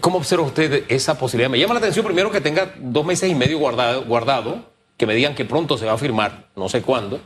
¿Cómo 0.00 0.18
observa 0.18 0.44
usted 0.44 0.84
esa 0.88 1.18
posibilidad? 1.18 1.50
Me 1.50 1.58
llama 1.58 1.74
la 1.74 1.80
atención 1.80 2.04
primero 2.04 2.30
que 2.30 2.40
tenga 2.40 2.72
dos 2.78 3.04
meses 3.04 3.28
y 3.28 3.34
medio 3.34 3.58
guardado, 3.58 4.04
guardado 4.04 4.70
que 4.96 5.06
me 5.06 5.14
digan 5.14 5.34
que 5.34 5.44
pronto 5.44 5.78
se 5.78 5.86
va 5.86 5.92
a 5.92 5.98
firmar, 5.98 6.48
no 6.54 6.68
sé 6.68 6.82
cuándo, 6.82 7.20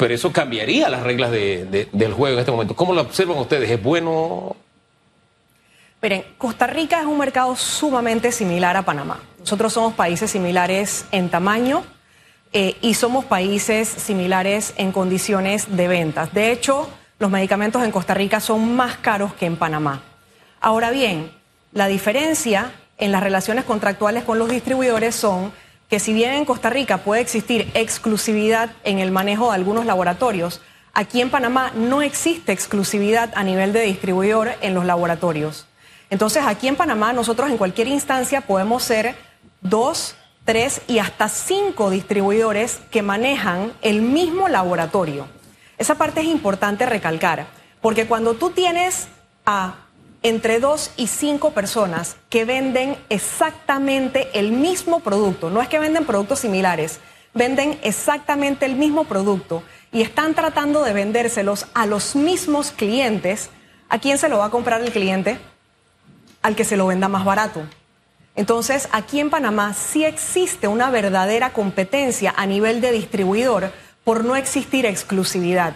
pero 0.00 0.14
eso 0.14 0.32
cambiaría 0.32 0.88
las 0.88 1.02
reglas 1.02 1.30
del 1.30 2.14
juego 2.14 2.32
en 2.32 2.38
este 2.38 2.50
momento. 2.50 2.74
¿Cómo 2.74 2.94
lo 2.94 3.02
observan 3.02 3.36
ustedes? 3.36 3.70
¿Es 3.70 3.82
bueno? 3.82 4.56
Miren, 6.00 6.24
Costa 6.38 6.66
Rica 6.66 7.00
es 7.00 7.06
un 7.06 7.18
mercado 7.18 7.54
sumamente 7.54 8.32
similar 8.32 8.78
a 8.78 8.82
Panamá. 8.82 9.20
Nosotros 9.40 9.74
somos 9.74 9.92
países 9.92 10.30
similares 10.30 11.04
en 11.12 11.28
tamaño 11.28 11.84
eh, 12.54 12.78
y 12.80 12.94
somos 12.94 13.26
países 13.26 13.88
similares 13.88 14.72
en 14.78 14.90
condiciones 14.90 15.76
de 15.76 15.86
ventas. 15.86 16.32
De 16.32 16.50
hecho, 16.50 16.88
los 17.18 17.30
medicamentos 17.30 17.84
en 17.84 17.90
Costa 17.90 18.14
Rica 18.14 18.40
son 18.40 18.74
más 18.74 18.96
caros 18.96 19.34
que 19.34 19.44
en 19.44 19.56
Panamá. 19.56 20.00
Ahora 20.62 20.90
bien, 20.90 21.30
la 21.72 21.88
diferencia 21.88 22.72
en 22.96 23.12
las 23.12 23.22
relaciones 23.22 23.64
contractuales 23.66 24.24
con 24.24 24.38
los 24.38 24.48
distribuidores 24.48 25.14
son 25.14 25.52
que 25.90 25.98
si 25.98 26.12
bien 26.12 26.32
en 26.32 26.44
Costa 26.44 26.70
Rica 26.70 26.98
puede 26.98 27.20
existir 27.20 27.70
exclusividad 27.74 28.70
en 28.84 29.00
el 29.00 29.10
manejo 29.10 29.48
de 29.48 29.56
algunos 29.56 29.84
laboratorios, 29.84 30.60
aquí 30.94 31.20
en 31.20 31.30
Panamá 31.30 31.72
no 31.74 32.00
existe 32.00 32.52
exclusividad 32.52 33.32
a 33.34 33.42
nivel 33.42 33.72
de 33.72 33.82
distribuidor 33.82 34.52
en 34.60 34.74
los 34.74 34.84
laboratorios. 34.84 35.66
Entonces, 36.08 36.44
aquí 36.46 36.68
en 36.68 36.76
Panamá 36.76 37.12
nosotros 37.12 37.50
en 37.50 37.58
cualquier 37.58 37.88
instancia 37.88 38.40
podemos 38.40 38.84
ser 38.84 39.16
dos, 39.60 40.14
tres 40.44 40.80
y 40.86 41.00
hasta 41.00 41.28
cinco 41.28 41.90
distribuidores 41.90 42.80
que 42.92 43.02
manejan 43.02 43.72
el 43.82 44.00
mismo 44.00 44.48
laboratorio. 44.48 45.26
Esa 45.76 45.96
parte 45.96 46.20
es 46.20 46.26
importante 46.26 46.86
recalcar, 46.86 47.46
porque 47.80 48.06
cuando 48.06 48.34
tú 48.34 48.50
tienes 48.50 49.08
a 49.44 49.74
entre 50.22 50.60
dos 50.60 50.90
y 50.96 51.06
cinco 51.06 51.52
personas 51.52 52.16
que 52.28 52.44
venden 52.44 52.96
exactamente 53.08 54.28
el 54.38 54.52
mismo 54.52 55.00
producto, 55.00 55.50
no 55.50 55.62
es 55.62 55.68
que 55.68 55.78
venden 55.78 56.04
productos 56.04 56.40
similares, 56.40 57.00
venden 57.34 57.78
exactamente 57.82 58.66
el 58.66 58.76
mismo 58.76 59.04
producto 59.04 59.62
y 59.92 60.02
están 60.02 60.34
tratando 60.34 60.84
de 60.84 60.92
vendérselos 60.92 61.66
a 61.74 61.86
los 61.86 62.16
mismos 62.16 62.70
clientes, 62.70 63.50
¿a 63.88 63.98
quién 63.98 64.18
se 64.18 64.28
lo 64.28 64.38
va 64.38 64.46
a 64.46 64.50
comprar 64.50 64.82
el 64.82 64.92
cliente? 64.92 65.38
al 66.42 66.56
que 66.56 66.64
se 66.64 66.76
lo 66.76 66.86
venda 66.86 67.08
más 67.08 67.24
barato. 67.24 67.62
Entonces, 68.36 68.88
aquí 68.92 69.20
en 69.20 69.30
Panamá 69.30 69.74
sí 69.74 70.04
existe 70.04 70.68
una 70.68 70.90
verdadera 70.90 71.52
competencia 71.52 72.32
a 72.36 72.46
nivel 72.46 72.80
de 72.80 72.92
distribuidor 72.92 73.72
por 74.04 74.24
no 74.24 74.36
existir 74.36 74.86
exclusividad. 74.86 75.74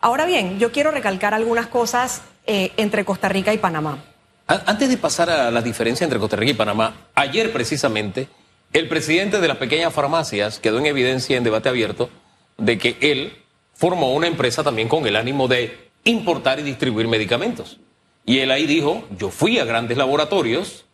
Ahora 0.00 0.24
bien, 0.24 0.58
yo 0.58 0.72
quiero 0.72 0.90
recalcar 0.90 1.34
algunas 1.34 1.66
cosas 1.66 2.22
eh, 2.52 2.72
entre 2.78 3.04
Costa 3.04 3.28
Rica 3.28 3.54
y 3.54 3.58
Panamá. 3.58 4.02
Antes 4.48 4.88
de 4.88 4.96
pasar 4.96 5.30
a 5.30 5.52
la 5.52 5.62
diferencia 5.62 6.02
entre 6.02 6.18
Costa 6.18 6.34
Rica 6.34 6.50
y 6.50 6.54
Panamá, 6.54 7.06
ayer 7.14 7.52
precisamente 7.52 8.26
el 8.72 8.88
presidente 8.88 9.40
de 9.40 9.46
las 9.46 9.56
pequeñas 9.58 9.94
farmacias 9.94 10.58
quedó 10.58 10.80
en 10.80 10.86
evidencia 10.86 11.36
en 11.36 11.44
debate 11.44 11.68
abierto 11.68 12.10
de 12.58 12.76
que 12.76 12.96
él 13.02 13.36
formó 13.72 14.12
una 14.14 14.26
empresa 14.26 14.64
también 14.64 14.88
con 14.88 15.06
el 15.06 15.14
ánimo 15.14 15.46
de 15.46 15.90
importar 16.02 16.58
y 16.58 16.64
distribuir 16.64 17.06
medicamentos. 17.06 17.78
Y 18.26 18.40
él 18.40 18.50
ahí 18.50 18.66
dijo, 18.66 19.04
yo 19.16 19.30
fui 19.30 19.60
a 19.60 19.64
grandes 19.64 19.96
laboratorios, 19.96 20.86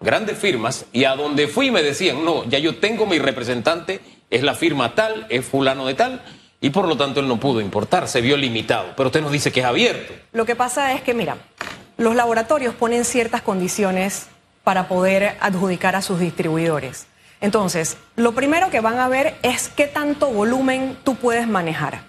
grandes 0.00 0.36
firmas, 0.36 0.86
y 0.92 1.04
a 1.04 1.14
donde 1.14 1.46
fui 1.46 1.70
me 1.70 1.84
decían, 1.84 2.24
no, 2.24 2.42
ya 2.46 2.58
yo 2.58 2.78
tengo 2.78 3.06
mi 3.06 3.20
representante, 3.20 4.00
es 4.30 4.42
la 4.42 4.56
firma 4.56 4.96
tal, 4.96 5.28
es 5.28 5.44
fulano 5.44 5.86
de 5.86 5.94
tal, 5.94 6.24
y 6.64 6.70
por 6.70 6.88
lo 6.88 6.96
tanto 6.96 7.20
él 7.20 7.28
no 7.28 7.38
pudo 7.38 7.60
importar, 7.60 8.08
se 8.08 8.22
vio 8.22 8.38
limitado. 8.38 8.94
Pero 8.96 9.08
usted 9.08 9.20
nos 9.20 9.32
dice 9.32 9.52
que 9.52 9.60
es 9.60 9.66
abierto. 9.66 10.14
Lo 10.32 10.46
que 10.46 10.56
pasa 10.56 10.94
es 10.94 11.02
que, 11.02 11.12
mira, 11.12 11.36
los 11.98 12.14
laboratorios 12.16 12.74
ponen 12.74 13.04
ciertas 13.04 13.42
condiciones 13.42 14.28
para 14.62 14.88
poder 14.88 15.36
adjudicar 15.40 15.94
a 15.94 16.00
sus 16.00 16.20
distribuidores. 16.20 17.06
Entonces, 17.42 17.98
lo 18.16 18.32
primero 18.32 18.70
que 18.70 18.80
van 18.80 18.98
a 18.98 19.08
ver 19.08 19.34
es 19.42 19.68
qué 19.68 19.86
tanto 19.86 20.30
volumen 20.30 20.96
tú 21.04 21.16
puedes 21.16 21.46
manejar. 21.46 22.00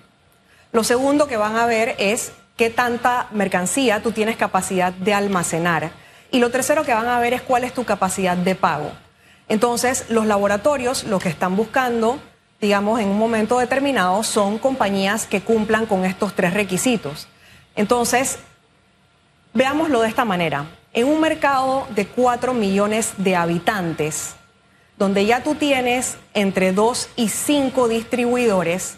Lo 0.72 0.86
segundo 0.86 1.28
que 1.28 1.36
van 1.36 1.58
a 1.58 1.66
ver 1.66 1.94
es 1.98 2.32
qué 2.56 2.70
tanta 2.70 3.28
mercancía 3.32 4.02
tú 4.02 4.14
tienes 4.14 4.38
capacidad 4.38 4.94
de 4.94 5.14
almacenar. 5.14 5.92
Y 6.32 6.40
lo 6.40 6.50
tercero 6.50 6.86
que 6.86 6.94
van 6.94 7.10
a 7.10 7.20
ver 7.20 7.34
es 7.34 7.42
cuál 7.42 7.66
es 7.66 7.74
tu 7.74 7.84
capacidad 7.84 8.38
de 8.38 8.56
pago. 8.56 8.94
Entonces, 9.50 10.06
los 10.08 10.26
laboratorios 10.26 11.04
lo 11.04 11.20
que 11.20 11.28
están 11.28 11.58
buscando, 11.58 12.22
digamos, 12.66 13.00
en 13.00 13.10
un 13.10 13.20
momento 13.20 13.60
determinado, 13.60 14.24
son 14.24 14.58
compañías 14.58 15.28
que 15.28 15.42
cumplan 15.42 15.86
con 15.86 16.04
estos 16.04 16.34
tres 16.34 16.52
requisitos. 16.56 17.28
Entonces, 17.76 18.40
veámoslo 19.54 20.02
de 20.02 20.10
esta 20.10 20.26
manera. 20.26 20.66
En 20.92 21.08
un 21.08 21.22
mercado 21.22 21.86
de 21.92 22.08
4 22.08 22.56
millones 22.56 23.14
de 23.18 23.36
habitantes, 23.36 24.34
donde 24.98 25.28
ya 25.28 25.44
tú 25.44 25.54
tienes 25.54 26.18
entre 26.34 26.72
2 26.72 27.10
y 27.16 27.30
5 27.30 27.88
distribuidores, 27.88 28.98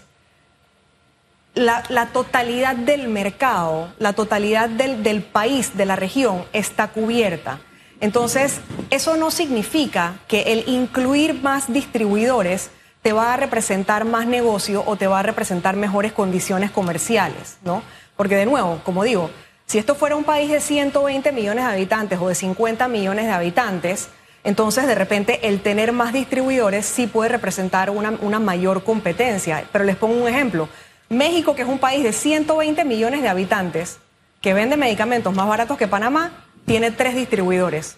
la, 1.53 1.81
totalidad 2.13 2.77
del 2.77 3.09
mercado, 3.09 3.93
la 3.99 4.13
totalidad 4.13 4.69
del, 4.69 5.03
del 5.03 5.23
país, 5.23 5.75
de 5.75 5.85
la 5.85 5.97
región, 5.97 6.45
está 6.53 6.87
cubierta. 6.87 7.59
Entonces, 7.99 8.61
eso 8.91 9.17
no 9.17 9.29
significa 9.29 10.19
que 10.29 10.53
el 10.53 10.69
incluir 10.69 11.33
más 11.41 11.73
distribuidores 11.73 12.69
te 13.07 13.13
va 13.13 13.33
a 13.33 13.37
representar 13.37 14.03
más 14.03 14.27
negocio 14.27 14.83
o 14.85 14.97
te 14.97 15.07
va 15.07 15.21
a 15.21 15.23
representar 15.23 15.77
mejores 15.77 16.11
condiciones 16.11 16.71
comerciales, 16.71 17.57
¿no? 17.63 17.81
Porque 18.17 18.35
de 18.35 18.45
nuevo, 18.45 18.81
como 18.83 19.05
digo, 19.05 19.31
si 19.65 19.77
esto 19.77 19.95
fuera 19.95 20.17
un 20.17 20.25
país 20.25 20.51
de 20.51 20.59
120 20.59 21.31
millones 21.31 21.63
de 21.63 21.71
habitantes 21.71 22.19
o 22.19 22.27
de 22.27 22.35
50 22.35 22.85
millones 22.89 23.27
de 23.27 23.31
habitantes, 23.31 24.09
entonces 24.43 24.87
de 24.87 24.95
repente 24.95 25.47
el 25.47 25.61
tener 25.61 25.93
más 25.93 26.11
distribuidores 26.11 26.85
sí 26.85 27.07
puede 27.07 27.29
representar 27.29 27.91
una, 27.91 28.11
una 28.19 28.39
mayor 28.39 28.83
competencia. 28.83 29.63
Pero 29.71 29.85
les 29.85 29.95
pongo 29.95 30.21
un 30.21 30.27
ejemplo. 30.27 30.67
México, 31.07 31.55
que 31.55 31.61
es 31.61 31.69
un 31.69 31.79
país 31.79 32.03
de 32.03 32.11
120 32.11 32.83
millones 32.83 33.21
de 33.21 33.29
habitantes, 33.29 33.99
que 34.41 34.53
vende 34.53 34.75
medicamentos 34.75 35.33
más 35.33 35.47
baratos 35.47 35.77
que 35.77 35.87
Panamá, 35.87 36.43
tiene 36.65 36.91
tres 36.91 37.15
distribuidores. 37.15 37.95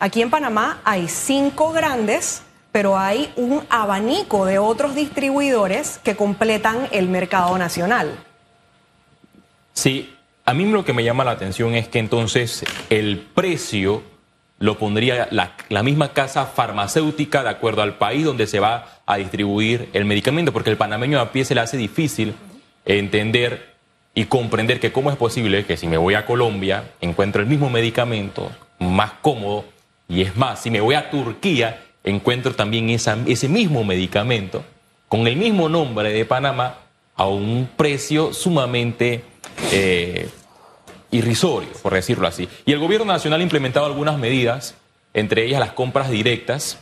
Aquí 0.00 0.20
en 0.20 0.30
Panamá 0.30 0.80
hay 0.84 1.06
cinco 1.06 1.70
grandes, 1.70 2.42
pero 2.76 2.98
hay 2.98 3.32
un 3.36 3.62
abanico 3.70 4.44
de 4.44 4.58
otros 4.58 4.94
distribuidores 4.94 5.98
que 6.04 6.14
completan 6.14 6.88
el 6.92 7.08
mercado 7.08 7.56
nacional. 7.56 8.18
Sí, 9.72 10.14
a 10.44 10.52
mí 10.52 10.66
lo 10.66 10.84
que 10.84 10.92
me 10.92 11.02
llama 11.02 11.24
la 11.24 11.30
atención 11.30 11.72
es 11.72 11.88
que 11.88 12.00
entonces 12.00 12.66
el 12.90 13.16
precio 13.34 14.02
lo 14.58 14.76
pondría 14.78 15.26
la, 15.30 15.82
misma 15.82 16.12
casa 16.12 16.44
farmacéutica 16.44 17.42
de 17.42 17.48
acuerdo 17.48 17.80
al 17.80 17.94
país 17.94 18.26
donde 18.26 18.46
se 18.46 18.60
va 18.60 19.00
a 19.06 19.16
distribuir 19.16 19.88
el 19.94 20.04
medicamento, 20.04 20.52
porque 20.52 20.68
el 20.68 20.76
panameño 20.76 21.18
a 21.18 21.32
pie 21.32 21.46
se 21.46 21.54
le 21.54 21.62
hace 21.62 21.78
difícil 21.78 22.34
entender 22.84 23.74
y 24.14 24.26
comprender 24.26 24.80
que 24.80 24.92
cómo 24.92 25.10
es 25.10 25.16
posible 25.16 25.64
que 25.64 25.78
si 25.78 25.86
me 25.86 25.96
voy 25.96 26.12
a 26.12 26.26
Colombia 26.26 26.90
encuentro 27.00 27.40
el 27.40 27.48
mismo 27.48 27.70
medicamento 27.70 28.52
más 28.78 29.12
cómodo 29.22 29.64
y 30.10 30.20
es 30.20 30.36
más, 30.36 30.60
si 30.60 30.70
me 30.70 30.82
voy 30.82 30.94
a 30.94 31.08
Turquía 31.08 31.85
encuentro 32.06 32.54
también 32.54 32.88
ese 32.88 33.48
mismo 33.48 33.84
medicamento 33.84 34.64
con 35.08 35.26
el 35.26 35.36
mismo 35.36 35.68
nombre 35.68 36.12
de 36.12 36.24
Panamá 36.24 36.78
a 37.14 37.26
un 37.26 37.68
precio 37.76 38.32
sumamente 38.32 39.24
eh, 39.72 40.28
irrisorio, 41.10 41.70
por 41.82 41.94
decirlo 41.94 42.26
así. 42.26 42.48
Y 42.64 42.72
el 42.72 42.78
gobierno 42.78 43.06
nacional 43.06 43.40
ha 43.40 43.42
implementado 43.42 43.86
algunas 43.86 44.18
medidas, 44.18 44.74
entre 45.14 45.44
ellas 45.44 45.60
las 45.60 45.72
compras 45.72 46.10
directas, 46.10 46.78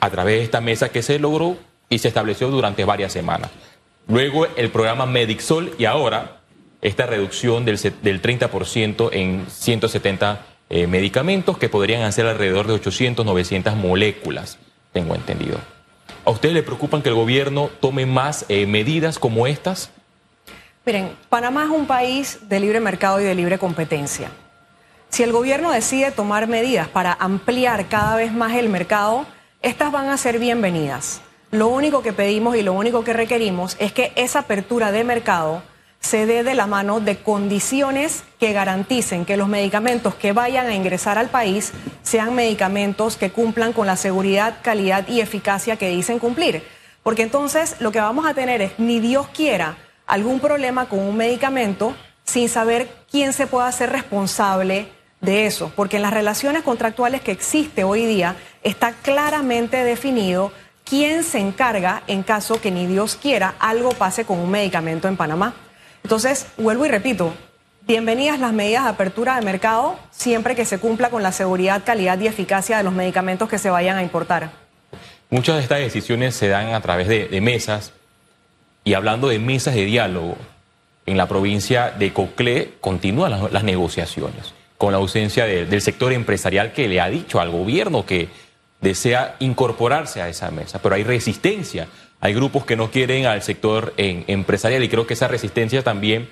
a 0.00 0.10
través 0.10 0.38
de 0.38 0.44
esta 0.44 0.60
mesa 0.60 0.90
que 0.90 1.02
se 1.02 1.18
logró 1.18 1.56
y 1.88 1.98
se 1.98 2.08
estableció 2.08 2.48
durante 2.48 2.84
varias 2.84 3.12
semanas. 3.12 3.50
Luego 4.06 4.46
el 4.56 4.70
programa 4.70 5.06
Medixol 5.06 5.74
y 5.78 5.84
ahora 5.84 6.40
esta 6.80 7.06
reducción 7.06 7.64
del, 7.64 7.78
del 8.02 8.22
30% 8.22 9.10
en 9.12 9.46
170 9.48 10.46
eh, 10.70 10.86
medicamentos 10.86 11.58
que 11.58 11.68
podrían 11.68 12.02
hacer 12.02 12.26
alrededor 12.26 12.66
de 12.66 12.74
800, 12.74 13.24
900 13.24 13.74
moléculas, 13.76 14.58
tengo 14.92 15.14
entendido. 15.14 15.58
¿A 16.24 16.30
ustedes 16.30 16.54
le 16.54 16.62
preocupan 16.62 17.02
que 17.02 17.08
el 17.08 17.14
gobierno 17.14 17.70
tome 17.80 18.04
más 18.04 18.44
eh, 18.48 18.66
medidas 18.66 19.18
como 19.18 19.46
estas? 19.46 19.90
Miren, 20.84 21.12
Panamá 21.28 21.64
es 21.64 21.70
un 21.70 21.86
país 21.86 22.38
de 22.48 22.60
libre 22.60 22.80
mercado 22.80 23.20
y 23.20 23.24
de 23.24 23.34
libre 23.34 23.58
competencia. 23.58 24.30
Si 25.08 25.22
el 25.22 25.32
gobierno 25.32 25.70
decide 25.70 26.10
tomar 26.10 26.48
medidas 26.48 26.88
para 26.88 27.14
ampliar 27.14 27.88
cada 27.88 28.16
vez 28.16 28.32
más 28.32 28.54
el 28.54 28.68
mercado, 28.68 29.26
estas 29.62 29.90
van 29.90 30.08
a 30.08 30.18
ser 30.18 30.38
bienvenidas. 30.38 31.22
Lo 31.50 31.68
único 31.68 32.02
que 32.02 32.12
pedimos 32.12 32.56
y 32.56 32.62
lo 32.62 32.74
único 32.74 33.04
que 33.04 33.14
requerimos 33.14 33.76
es 33.80 33.92
que 33.92 34.12
esa 34.16 34.40
apertura 34.40 34.92
de 34.92 35.04
mercado 35.04 35.62
se 36.00 36.26
dé 36.26 36.44
de 36.44 36.54
la 36.54 36.66
mano 36.66 37.00
de 37.00 37.18
condiciones 37.18 38.22
que 38.38 38.52
garanticen 38.52 39.24
que 39.24 39.36
los 39.36 39.48
medicamentos 39.48 40.14
que 40.14 40.32
vayan 40.32 40.66
a 40.66 40.74
ingresar 40.74 41.18
al 41.18 41.28
país 41.28 41.72
sean 42.02 42.34
medicamentos 42.34 43.16
que 43.16 43.30
cumplan 43.30 43.72
con 43.72 43.86
la 43.86 43.96
seguridad, 43.96 44.58
calidad 44.62 45.06
y 45.08 45.20
eficacia 45.20 45.76
que 45.76 45.90
dicen 45.90 46.18
cumplir. 46.18 46.62
Porque 47.02 47.22
entonces 47.22 47.76
lo 47.80 47.92
que 47.92 48.00
vamos 48.00 48.26
a 48.26 48.34
tener 48.34 48.62
es, 48.62 48.72
ni 48.78 49.00
Dios 49.00 49.28
quiera, 49.28 49.76
algún 50.06 50.40
problema 50.40 50.86
con 50.86 51.00
un 51.00 51.16
medicamento 51.16 51.94
sin 52.24 52.48
saber 52.48 52.88
quién 53.10 53.32
se 53.32 53.46
puede 53.46 53.68
hacer 53.68 53.90
responsable 53.90 54.88
de 55.20 55.46
eso, 55.46 55.72
porque 55.74 55.96
en 55.96 56.02
las 56.02 56.12
relaciones 56.12 56.62
contractuales 56.62 57.20
que 57.20 57.32
existe 57.32 57.84
hoy 57.84 58.06
día 58.06 58.36
está 58.62 58.92
claramente 58.92 59.82
definido 59.84 60.52
quién 60.84 61.24
se 61.24 61.38
encarga 61.38 62.02
en 62.06 62.22
caso 62.22 62.60
que 62.60 62.70
ni 62.70 62.86
Dios 62.86 63.16
quiera 63.20 63.54
algo 63.58 63.90
pase 63.90 64.24
con 64.24 64.38
un 64.38 64.50
medicamento 64.50 65.08
en 65.08 65.16
Panamá. 65.16 65.54
Entonces, 66.08 66.46
vuelvo 66.56 66.86
y 66.86 66.88
repito, 66.88 67.34
bienvenidas 67.86 68.40
las 68.40 68.54
medidas 68.54 68.84
de 68.84 68.88
apertura 68.88 69.34
de 69.36 69.42
mercado 69.42 69.98
siempre 70.10 70.56
que 70.56 70.64
se 70.64 70.78
cumpla 70.78 71.10
con 71.10 71.22
la 71.22 71.32
seguridad, 71.32 71.82
calidad 71.84 72.18
y 72.18 72.26
eficacia 72.26 72.78
de 72.78 72.82
los 72.82 72.94
medicamentos 72.94 73.46
que 73.46 73.58
se 73.58 73.68
vayan 73.68 73.98
a 73.98 74.02
importar. 74.02 74.50
Muchas 75.28 75.56
de 75.56 75.62
estas 75.64 75.80
decisiones 75.80 76.34
se 76.34 76.48
dan 76.48 76.72
a 76.72 76.80
través 76.80 77.08
de, 77.08 77.38
mesas 77.42 77.92
y 78.84 78.94
hablando 78.94 79.28
de 79.28 79.38
mesas 79.38 79.74
de 79.74 79.84
diálogo, 79.84 80.38
en 81.04 81.18
la 81.18 81.28
provincia 81.28 81.90
de 81.90 82.10
Coclé 82.14 82.76
continúan 82.80 83.52
las, 83.52 83.62
negociaciones 83.62 84.54
con 84.78 84.92
la 84.92 84.98
ausencia 84.98 85.44
del 85.44 85.82
sector 85.82 86.14
empresarial 86.14 86.72
que 86.72 86.88
le 86.88 87.02
ha 87.02 87.10
dicho 87.10 87.38
al 87.38 87.50
gobierno 87.50 88.06
que 88.06 88.30
desea 88.80 89.36
incorporarse 89.40 90.22
a 90.22 90.30
esa 90.30 90.50
mesa, 90.50 90.80
pero 90.80 90.94
hay 90.94 91.04
resistencia. 91.04 91.86
Hay 92.20 92.34
grupos 92.34 92.64
que 92.64 92.76
no 92.76 92.90
quieren 92.90 93.26
al 93.26 93.42
sector 93.42 93.94
empresarial 93.96 94.82
y 94.82 94.88
creo 94.88 95.06
que 95.06 95.14
esa 95.14 95.28
resistencia 95.28 95.82
también 95.82 96.28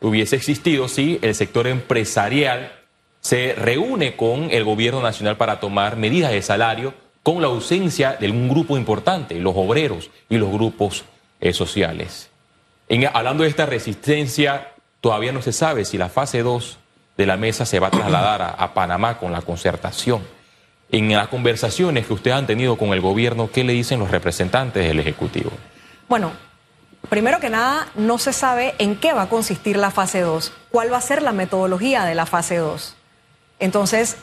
hubiese 0.00 0.36
existido 0.36 0.88
si 0.88 1.18
el 1.22 1.34
sector 1.34 1.66
empresarial 1.66 2.72
se 3.20 3.54
reúne 3.54 4.16
con 4.16 4.50
el 4.50 4.64
gobierno 4.64 5.02
nacional 5.02 5.36
para 5.36 5.60
tomar 5.60 5.96
medidas 5.96 6.30
de 6.32 6.42
salario 6.42 6.94
con 7.22 7.42
la 7.42 7.48
ausencia 7.48 8.16
de 8.18 8.30
un 8.30 8.48
grupo 8.48 8.76
importante, 8.76 9.40
los 9.40 9.54
obreros 9.56 10.10
y 10.28 10.36
los 10.38 10.50
grupos 10.50 11.04
eh, 11.40 11.52
sociales. 11.52 12.30
hablando 13.12 13.42
de 13.42 13.50
esta 13.50 13.66
resistencia, 13.66 14.72
todavía 15.00 15.32
no 15.32 15.42
se 15.42 15.52
sabe 15.52 15.84
si 15.84 15.98
la 15.98 16.08
fase 16.08 16.42
2 16.42 16.78
de 17.16 17.26
la 17.26 17.36
mesa 17.36 17.66
se 17.66 17.80
va 17.80 17.88
a 17.88 17.90
trasladar 17.90 18.54
a 18.56 18.74
Panamá 18.74 19.18
con 19.18 19.32
la 19.32 19.42
concertación. 19.42 20.35
En 20.90 21.12
las 21.12 21.28
conversaciones 21.28 22.06
que 22.06 22.12
ustedes 22.12 22.36
han 22.36 22.46
tenido 22.46 22.76
con 22.76 22.92
el 22.92 23.00
gobierno, 23.00 23.50
¿qué 23.50 23.64
le 23.64 23.72
dicen 23.72 23.98
los 23.98 24.10
representantes 24.10 24.86
del 24.86 25.00
Ejecutivo? 25.00 25.50
Bueno, 26.08 26.30
primero 27.08 27.40
que 27.40 27.50
nada, 27.50 27.88
no 27.96 28.18
se 28.18 28.32
sabe 28.32 28.74
en 28.78 28.96
qué 28.96 29.12
va 29.12 29.22
a 29.22 29.28
consistir 29.28 29.76
la 29.76 29.90
fase 29.90 30.20
2, 30.20 30.52
cuál 30.70 30.92
va 30.92 30.98
a 30.98 31.00
ser 31.00 31.22
la 31.22 31.32
metodología 31.32 32.04
de 32.04 32.14
la 32.14 32.24
fase 32.24 32.58
2. 32.58 32.94
Entonces, 33.58 34.16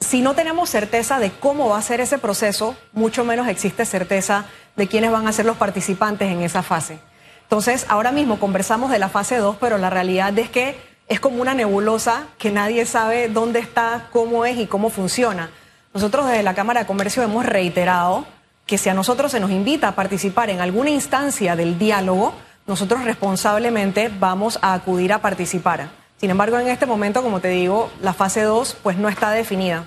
si 0.00 0.22
no 0.22 0.34
tenemos 0.34 0.68
certeza 0.68 1.20
de 1.20 1.30
cómo 1.30 1.68
va 1.68 1.78
a 1.78 1.82
ser 1.82 2.00
ese 2.00 2.18
proceso, 2.18 2.76
mucho 2.92 3.24
menos 3.24 3.46
existe 3.46 3.86
certeza 3.86 4.46
de 4.74 4.88
quiénes 4.88 5.12
van 5.12 5.28
a 5.28 5.32
ser 5.32 5.46
los 5.46 5.56
participantes 5.56 6.30
en 6.30 6.42
esa 6.42 6.62
fase. 6.62 6.98
Entonces, 7.42 7.86
ahora 7.88 8.10
mismo 8.10 8.40
conversamos 8.40 8.90
de 8.90 8.98
la 8.98 9.08
fase 9.08 9.36
2, 9.36 9.56
pero 9.60 9.78
la 9.78 9.88
realidad 9.88 10.36
es 10.36 10.50
que 10.50 10.76
es 11.06 11.20
como 11.20 11.40
una 11.40 11.54
nebulosa 11.54 12.26
que 12.38 12.50
nadie 12.50 12.84
sabe 12.86 13.28
dónde 13.28 13.60
está, 13.60 14.08
cómo 14.12 14.44
es 14.44 14.58
y 14.58 14.66
cómo 14.66 14.90
funciona. 14.90 15.50
Nosotros 15.96 16.26
desde 16.26 16.42
la 16.42 16.52
Cámara 16.52 16.80
de 16.80 16.86
Comercio 16.86 17.22
hemos 17.22 17.46
reiterado 17.46 18.26
que 18.66 18.76
si 18.76 18.90
a 18.90 18.92
nosotros 18.92 19.32
se 19.32 19.40
nos 19.40 19.50
invita 19.50 19.88
a 19.88 19.94
participar 19.94 20.50
en 20.50 20.60
alguna 20.60 20.90
instancia 20.90 21.56
del 21.56 21.78
diálogo, 21.78 22.34
nosotros 22.66 23.02
responsablemente 23.02 24.10
vamos 24.20 24.58
a 24.60 24.74
acudir 24.74 25.14
a 25.14 25.22
participar. 25.22 25.88
Sin 26.18 26.28
embargo, 26.28 26.58
en 26.58 26.68
este 26.68 26.84
momento, 26.84 27.22
como 27.22 27.40
te 27.40 27.48
digo, 27.48 27.90
la 28.02 28.12
fase 28.12 28.42
2 28.42 28.76
pues 28.82 28.98
no 28.98 29.08
está 29.08 29.30
definida. 29.30 29.86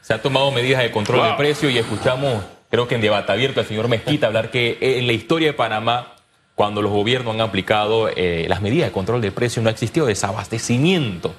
Se 0.00 0.14
han 0.14 0.22
tomado 0.22 0.52
medidas 0.52 0.80
de 0.80 0.92
control 0.92 1.24
del 1.24 1.34
precio 1.34 1.68
y 1.70 1.76
escuchamos, 1.76 2.44
creo 2.70 2.86
que 2.86 2.94
en 2.94 3.00
debate 3.00 3.32
abierto, 3.32 3.58
al 3.58 3.66
señor 3.66 3.88
Mezquita 3.88 4.28
hablar 4.28 4.52
que 4.52 4.78
en 4.80 5.08
la 5.08 5.12
historia 5.12 5.48
de 5.48 5.54
Panamá, 5.54 6.14
cuando 6.54 6.82
los 6.82 6.92
gobiernos 6.92 7.34
han 7.34 7.40
aplicado 7.40 8.08
eh, 8.14 8.46
las 8.48 8.62
medidas 8.62 8.86
de 8.86 8.92
control 8.92 9.20
del 9.20 9.32
precio, 9.32 9.60
no 9.60 9.70
ha 9.70 9.72
existido 9.72 10.06
desabastecimiento 10.06 11.34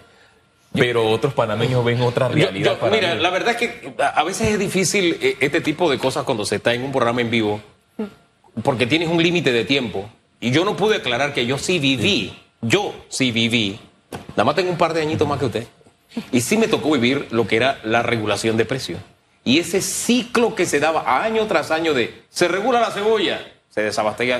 pero 0.73 1.07
otros 1.09 1.33
panameños 1.33 1.83
ven 1.85 2.01
otra 2.01 2.27
realidad. 2.27 2.77
mira, 2.91 3.15
la 3.15 3.29
verdad 3.29 3.51
es 3.51 3.57
que 3.57 3.93
a 3.99 4.23
veces 4.23 4.49
es 4.49 4.59
difícil 4.59 5.17
eh, 5.21 5.37
este 5.39 5.61
tipo 5.61 5.89
de 5.89 5.97
cosas 5.97 6.23
cuando 6.23 6.45
se 6.45 6.55
está 6.55 6.73
en 6.73 6.83
un 6.83 6.91
programa 6.91 7.21
en 7.21 7.29
vivo, 7.29 7.61
porque 8.63 8.85
tienes 8.85 9.09
un 9.09 9.21
límite 9.21 9.51
de 9.51 9.65
tiempo. 9.65 10.09
Y 10.39 10.51
yo 10.51 10.65
no 10.65 10.75
pude 10.75 10.97
aclarar 10.97 11.33
que 11.33 11.45
yo 11.45 11.57
sí 11.57 11.79
viví, 11.79 12.37
yo 12.61 12.93
sí 13.07 13.31
viví, 13.31 13.79
nada 14.29 14.43
más 14.43 14.55
tengo 14.55 14.71
un 14.71 14.77
par 14.77 14.93
de 14.93 15.01
añitos 15.01 15.27
más 15.27 15.39
que 15.39 15.45
usted, 15.45 15.67
y 16.31 16.41
sí 16.41 16.57
me 16.57 16.67
tocó 16.67 16.91
vivir 16.91 17.27
lo 17.31 17.47
que 17.47 17.55
era 17.55 17.79
la 17.83 18.03
regulación 18.03 18.57
de 18.57 18.65
precios. 18.65 18.99
Y 19.45 19.59
ese 19.59 19.81
ciclo 19.81 20.55
que 20.55 20.65
se 20.65 20.79
daba 20.79 21.23
año 21.23 21.45
tras 21.47 21.71
año 21.71 21.93
de 21.93 22.23
se 22.29 22.47
regula 22.47 22.79
la 22.79 22.91
cebolla, 22.91 23.41
se 23.73 23.81
desabastecía, 23.81 24.39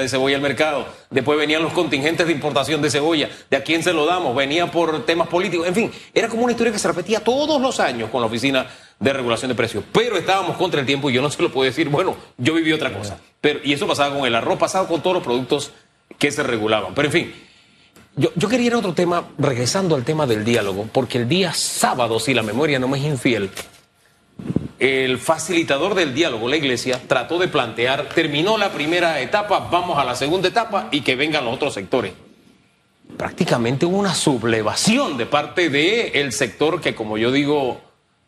de 0.00 0.08
cebolla 0.10 0.36
el 0.36 0.42
mercado. 0.42 0.86
Después 1.08 1.38
venían 1.38 1.62
los 1.62 1.72
contingentes 1.72 2.26
de 2.26 2.34
importación 2.34 2.82
de 2.82 2.90
cebolla. 2.90 3.30
¿De 3.48 3.56
a 3.56 3.62
quién 3.64 3.82
se 3.82 3.94
lo 3.94 4.04
damos? 4.04 4.36
Venía 4.36 4.70
por 4.70 5.06
temas 5.06 5.28
políticos. 5.28 5.66
En 5.66 5.74
fin, 5.74 5.90
era 6.12 6.28
como 6.28 6.42
una 6.42 6.52
historia 6.52 6.70
que 6.70 6.78
se 6.78 6.86
repetía 6.86 7.20
todos 7.20 7.62
los 7.62 7.80
años 7.80 8.10
con 8.10 8.20
la 8.20 8.26
Oficina 8.26 8.66
de 9.00 9.12
Regulación 9.14 9.48
de 9.48 9.54
Precios. 9.54 9.84
Pero 9.90 10.18
estábamos 10.18 10.58
contra 10.58 10.80
el 10.80 10.86
tiempo 10.86 11.08
y 11.08 11.14
yo 11.14 11.22
no 11.22 11.30
se 11.30 11.40
lo 11.40 11.50
puedo 11.50 11.64
decir, 11.64 11.88
bueno, 11.88 12.14
yo 12.36 12.52
viví 12.52 12.72
otra 12.72 12.92
cosa. 12.92 13.16
Pero, 13.40 13.60
y 13.64 13.72
eso 13.72 13.86
pasaba 13.86 14.14
con 14.14 14.26
el 14.26 14.34
arroz, 14.34 14.58
pasaba 14.58 14.86
con 14.86 15.00
todos 15.00 15.14
los 15.14 15.24
productos 15.24 15.70
que 16.18 16.30
se 16.30 16.42
regulaban. 16.42 16.94
Pero 16.94 17.08
en 17.08 17.12
fin, 17.12 17.34
yo, 18.16 18.32
yo 18.36 18.50
quería 18.50 18.66
ir 18.66 18.74
a 18.74 18.78
otro 18.78 18.92
tema, 18.92 19.30
regresando 19.38 19.96
al 19.96 20.04
tema 20.04 20.26
del 20.26 20.44
diálogo, 20.44 20.90
porque 20.92 21.16
el 21.16 21.26
día 21.26 21.54
sábado, 21.54 22.20
si 22.20 22.34
la 22.34 22.42
memoria 22.42 22.78
no 22.78 22.86
me 22.86 22.98
es 22.98 23.04
infiel, 23.04 23.50
el 24.78 25.18
facilitador 25.18 25.94
del 25.94 26.14
diálogo, 26.14 26.48
la 26.48 26.56
iglesia, 26.56 27.00
trató 27.06 27.38
de 27.38 27.48
plantear, 27.48 28.08
terminó 28.10 28.58
la 28.58 28.70
primera 28.70 29.20
etapa, 29.20 29.68
vamos 29.70 29.98
a 29.98 30.04
la 30.04 30.14
segunda 30.14 30.48
etapa 30.48 30.88
y 30.90 31.00
que 31.00 31.16
vengan 31.16 31.44
los 31.44 31.54
otros 31.54 31.74
sectores. 31.74 32.12
Prácticamente 33.16 33.86
hubo 33.86 33.96
una 33.96 34.14
sublevación 34.14 35.16
de 35.16 35.26
parte 35.26 35.70
del 35.70 36.32
sector 36.32 36.80
que, 36.80 36.94
como 36.94 37.16
yo 37.16 37.30
digo 37.30 37.80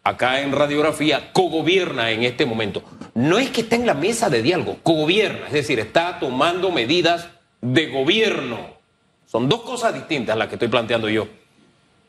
acá 0.05 0.41
en 0.41 0.53
radiografía, 0.53 1.33
cogobierna 1.33 2.11
en 2.11 2.23
este 2.23 2.47
momento. 2.47 2.83
No 3.15 3.39
es 3.39 3.51
que 3.51 3.63
esté 3.63 3.77
en 3.77 3.87
la 3.87 3.95
mesa 3.95 4.31
de 4.31 4.43
diálogo, 4.43 4.79
cogobierna, 4.83 5.49
es 5.49 5.53
decir, 5.53 5.81
está 5.81 6.21
tomando 6.21 6.71
medidas 6.71 7.29
de 7.61 7.87
gobierno. 7.89 8.77
Son 9.27 9.49
dos 9.49 9.63
cosas 9.63 9.93
distintas 9.93 10.39
las 10.39 10.47
que 10.47 10.55
estoy 10.55 10.69
planteando 10.69 11.09
yo, 11.09 11.27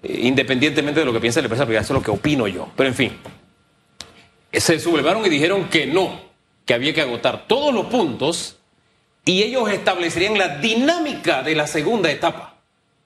eh, 0.03 0.19
independientemente 0.21 0.99
de 0.99 1.05
lo 1.05 1.13
que 1.13 1.19
piense 1.19 1.41
la 1.41 1.47
empresa 1.47 1.65
privada, 1.65 1.83
eso 1.83 1.93
es 1.93 1.99
lo 1.99 2.05
que 2.05 2.11
opino 2.11 2.47
yo. 2.47 2.69
Pero 2.75 2.89
en 2.89 2.95
fin, 2.95 3.11
se 4.51 4.79
sublevaron 4.79 5.25
y 5.25 5.29
dijeron 5.29 5.69
que 5.69 5.85
no, 5.85 6.19
que 6.65 6.73
había 6.73 6.93
que 6.93 7.01
agotar 7.01 7.47
todos 7.47 7.73
los 7.73 7.87
puntos 7.87 8.57
y 9.25 9.43
ellos 9.43 9.69
establecerían 9.69 10.37
la 10.37 10.57
dinámica 10.57 11.43
de 11.43 11.55
la 11.55 11.67
segunda 11.67 12.09
etapa 12.09 12.59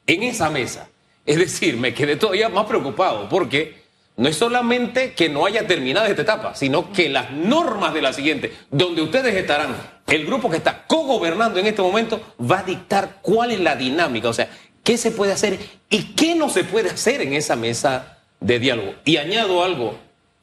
en 0.06 0.24
esa 0.24 0.50
mesa. 0.50 0.90
Es 1.26 1.38
decir, 1.38 1.78
me 1.78 1.94
quedé 1.94 2.16
todavía 2.16 2.50
más 2.50 2.66
preocupado 2.66 3.28
porque 3.30 3.82
no 4.18 4.30
es 4.30 4.36
solamente 4.36 5.14
que 5.14 5.30
no 5.30 5.46
haya 5.46 5.66
terminado 5.66 6.06
esta 6.06 6.22
etapa, 6.22 6.54
sino 6.56 6.92
que 6.92 7.10
las 7.10 7.32
normas 7.32 7.94
de 7.94 8.02
la 8.02 8.14
siguiente, 8.14 8.54
donde 8.70 9.02
ustedes 9.02 9.34
estarán, 9.36 9.76
el 10.08 10.26
grupo 10.26 10.50
que 10.50 10.58
está 10.58 10.86
cogobernando 10.86 11.60
en 11.60 11.68
este 11.68 11.82
momento, 11.82 12.22
va 12.40 12.60
a 12.60 12.64
dictar 12.64 13.18
cuál 13.22 13.52
es 13.52 13.60
la 13.60 13.76
dinámica, 13.76 14.30
o 14.30 14.34
sea, 14.34 14.50
qué 14.84 14.98
se 14.98 15.12
puede 15.12 15.32
hacer 15.32 15.60
y 15.90 16.14
qué 16.14 16.36
no 16.36 16.50
se 16.50 16.64
puede 16.64 16.90
hacer 16.90 17.22
en 17.22 17.34
esa 17.34 17.56
mesa 17.56 18.20
de 18.40 18.60
diálogo. 18.60 18.96
Y 19.06 19.18
añado 19.18 19.64
algo, 19.64 19.98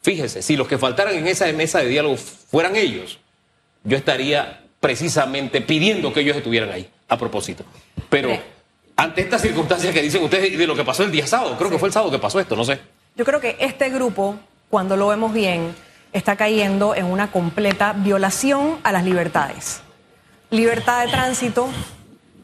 Fíjese, 0.08 0.40
si 0.40 0.56
los 0.56 0.66
que 0.66 0.78
faltaran 0.78 1.14
en 1.14 1.26
esa 1.26 1.52
mesa 1.52 1.80
de 1.80 1.88
diálogo 1.88 2.16
fueran 2.16 2.76
ellos, 2.76 3.18
yo 3.84 3.94
estaría 3.94 4.64
precisamente 4.80 5.60
pidiendo 5.60 6.14
que 6.14 6.20
ellos 6.20 6.34
estuvieran 6.34 6.70
ahí, 6.70 6.88
a 7.10 7.18
propósito. 7.18 7.62
Pero 8.08 8.30
ante 8.96 9.20
estas 9.20 9.42
circunstancias 9.42 9.92
que 9.92 10.00
dicen 10.00 10.24
ustedes 10.24 10.50
y 10.50 10.56
de 10.56 10.66
lo 10.66 10.74
que 10.74 10.82
pasó 10.82 11.02
el 11.02 11.12
día 11.12 11.26
sábado, 11.26 11.58
creo 11.58 11.68
que 11.68 11.78
fue 11.78 11.88
el 11.88 11.92
sábado 11.92 12.10
que 12.10 12.18
pasó 12.18 12.40
esto, 12.40 12.56
no 12.56 12.64
sé. 12.64 12.80
Yo 13.16 13.26
creo 13.26 13.38
que 13.38 13.58
este 13.60 13.90
grupo, 13.90 14.36
cuando 14.70 14.96
lo 14.96 15.08
vemos 15.08 15.34
bien, 15.34 15.74
está 16.14 16.36
cayendo 16.36 16.94
en 16.94 17.04
una 17.04 17.30
completa 17.30 17.92
violación 17.92 18.78
a 18.84 18.92
las 18.92 19.04
libertades. 19.04 19.82
Libertad 20.48 21.04
de 21.04 21.10
tránsito, 21.10 21.68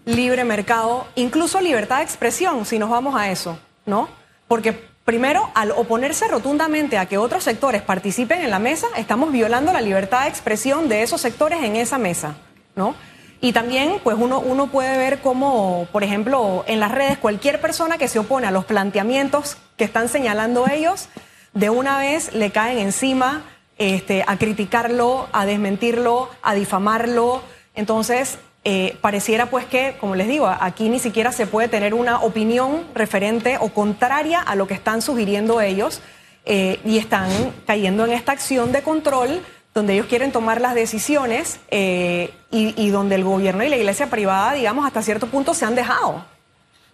libre 0.05 0.45
mercado, 0.45 1.07
incluso 1.15 1.63
libertad 1.63 2.01
de 2.01 2.05
expresión, 2.05 2.67
si 2.67 2.79
nos 2.79 2.91
vamos 2.91 3.17
a 3.17 3.31
eso, 3.31 3.59
¿no? 3.87 4.11
Porque 4.49 4.93
Primero, 5.05 5.51
al 5.55 5.71
oponerse 5.73 6.29
rotundamente 6.29 6.97
a 6.97 7.07
que 7.07 7.19
otros 7.19 7.45
sectores 7.45 7.83
participen 7.83 8.41
en 8.41 8.51
la 8.51 8.59
mesa, 8.59 8.87
estamos 8.97 9.33
violando 9.33 9.73
la 9.73 9.83
libertad 9.83 10.23
de 10.23 10.29
expresión 10.29 10.89
de 10.89 11.03
esos 11.03 11.21
sectores 11.21 11.63
en 11.63 11.77
esa 11.77 11.99
mesa, 11.99 12.37
¿no? 12.75 12.95
Y 13.43 13.53
también, 13.53 14.01
pues 14.03 14.17
uno, 14.19 14.41
uno 14.41 14.69
puede 14.69 14.97
ver 14.97 15.21
cómo, 15.21 15.87
por 15.93 16.05
ejemplo, 16.05 16.65
en 16.67 16.81
las 16.81 16.91
redes, 16.91 17.19
cualquier 17.19 17.61
persona 17.61 17.99
que 17.99 18.09
se 18.09 18.19
opone 18.19 18.47
a 18.47 18.51
los 18.51 18.65
planteamientos 18.65 19.59
que 19.77 19.85
están 19.85 20.09
señalando 20.09 20.67
ellos, 20.67 21.11
de 21.53 21.69
una 21.69 21.99
vez 21.99 22.33
le 22.33 22.51
caen 22.51 22.79
encima 22.79 23.45
este, 23.77 24.25
a 24.27 24.39
criticarlo, 24.39 25.29
a 25.33 25.45
desmentirlo, 25.45 26.31
a 26.43 26.55
difamarlo. 26.55 27.43
Entonces, 27.75 28.39
eh, 28.65 28.97
pareciera 29.01 29.51
pues 29.51 29.67
que, 29.67 29.97
como 30.01 30.15
les 30.15 30.27
digo, 30.27 30.47
aquí 30.47 30.89
ni 30.89 30.99
siquiera 30.99 31.33
se 31.33 31.47
puede 31.47 31.69
tener 31.69 31.93
una 31.93 32.21
opinión 32.21 32.85
referente 32.95 33.59
o 33.61 33.69
contraria 33.69 34.41
a 34.41 34.57
lo 34.57 34.67
que 34.67 34.73
están 34.73 35.03
sugiriendo 35.03 35.61
ellos 35.61 36.01
eh, 36.47 36.81
y 36.85 36.97
están 36.97 37.29
cayendo 37.67 38.07
en 38.07 38.13
esta 38.13 38.33
acción 38.33 38.73
de 38.73 38.83
control 38.83 39.43
donde 39.75 39.95
ellos 39.95 40.07
quieren 40.07 40.33
tomar 40.33 40.61
las 40.61 40.75
decisiones 40.75 41.61
eh, 41.71 42.31
y, 42.51 42.75
y 42.83 42.91
donde 42.91 43.17
el 43.17 43.25
gobierno 43.25 43.65
y 43.65 43.69
la 43.69 43.77
iglesia 43.77 44.09
privada, 44.09 44.55
digamos, 44.55 44.87
hasta 44.87 45.03
cierto 45.03 45.27
punto 45.27 45.53
se 45.53 45.67
han 45.67 45.75
dejado. 45.75 46.25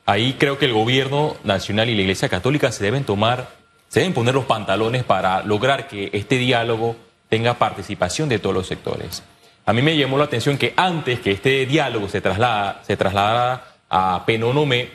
Ahí 0.06 0.35
creo 0.38 0.59
que 0.59 0.64
el 0.64 0.72
gobierno 0.72 1.37
nacional 1.44 1.88
y 1.88 1.94
la 1.94 2.00
iglesia 2.00 2.28
católica 2.28 2.72
se 2.72 2.83
deben 2.83 3.04
tomar, 3.04 3.48
se 3.88 4.00
deben 4.00 4.14
poner 4.14 4.35
los 4.35 4.46
pantalones 4.46 5.04
para 5.04 5.44
lograr 5.44 5.87
que 5.87 6.11
este 6.14 6.37
diálogo 6.37 6.96
tenga 7.28 7.54
participación 7.54 8.28
de 8.28 8.40
todos 8.40 8.56
los 8.56 8.66
sectores. 8.66 9.22
A 9.66 9.73
mí 9.73 9.83
me 9.83 9.96
llamó 9.96 10.18
la 10.18 10.25
atención 10.25 10.59
que 10.59 10.75
antes 10.77 11.20
que 11.20 11.33
este 11.33 11.66
diálogo 11.66 12.09
se, 12.09 12.20
traslada, 12.20 12.83
se 12.87 12.96
trasladara 12.96 13.64
a 13.88 14.25
Penonomé, 14.27 14.90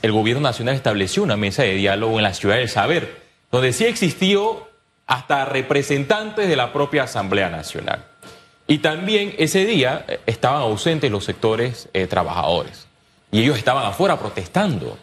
el 0.00 0.12
gobierno 0.12 0.42
nacional 0.42 0.74
estableció 0.74 1.22
una 1.22 1.36
mesa 1.36 1.62
de 1.62 1.74
diálogo 1.74 2.18
en 2.18 2.22
la 2.22 2.34
ciudad 2.34 2.56
del 2.56 2.68
saber, 2.68 3.22
donde 3.50 3.72
sí 3.72 3.84
existió 3.84 4.68
hasta 5.06 5.44
representantes 5.44 6.48
de 6.48 6.56
la 6.56 6.72
propia 6.72 7.04
Asamblea 7.04 7.50
Nacional. 7.50 8.04
Y 8.66 8.78
también 8.78 9.34
ese 9.38 9.66
día 9.66 10.04
eh, 10.08 10.20
estaban 10.26 10.62
ausentes 10.62 11.10
los 11.10 11.24
sectores 11.24 11.88
eh, 11.92 12.06
trabajadores. 12.06 12.86
Y 13.30 13.40
ellos 13.40 13.58
estaban 13.58 13.84
afuera 13.84 14.18
protestando. 14.18 14.98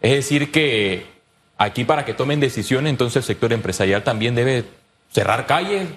Es 0.00 0.12
decir, 0.12 0.50
que 0.50 1.06
aquí 1.58 1.84
para 1.84 2.04
que 2.04 2.14
tomen 2.14 2.40
decisiones, 2.40 2.90
entonces 2.90 3.16
el 3.16 3.22
sector 3.24 3.52
empresarial 3.52 4.02
también 4.02 4.34
debe 4.34 4.64
cerrar 5.12 5.46
calles, 5.46 5.88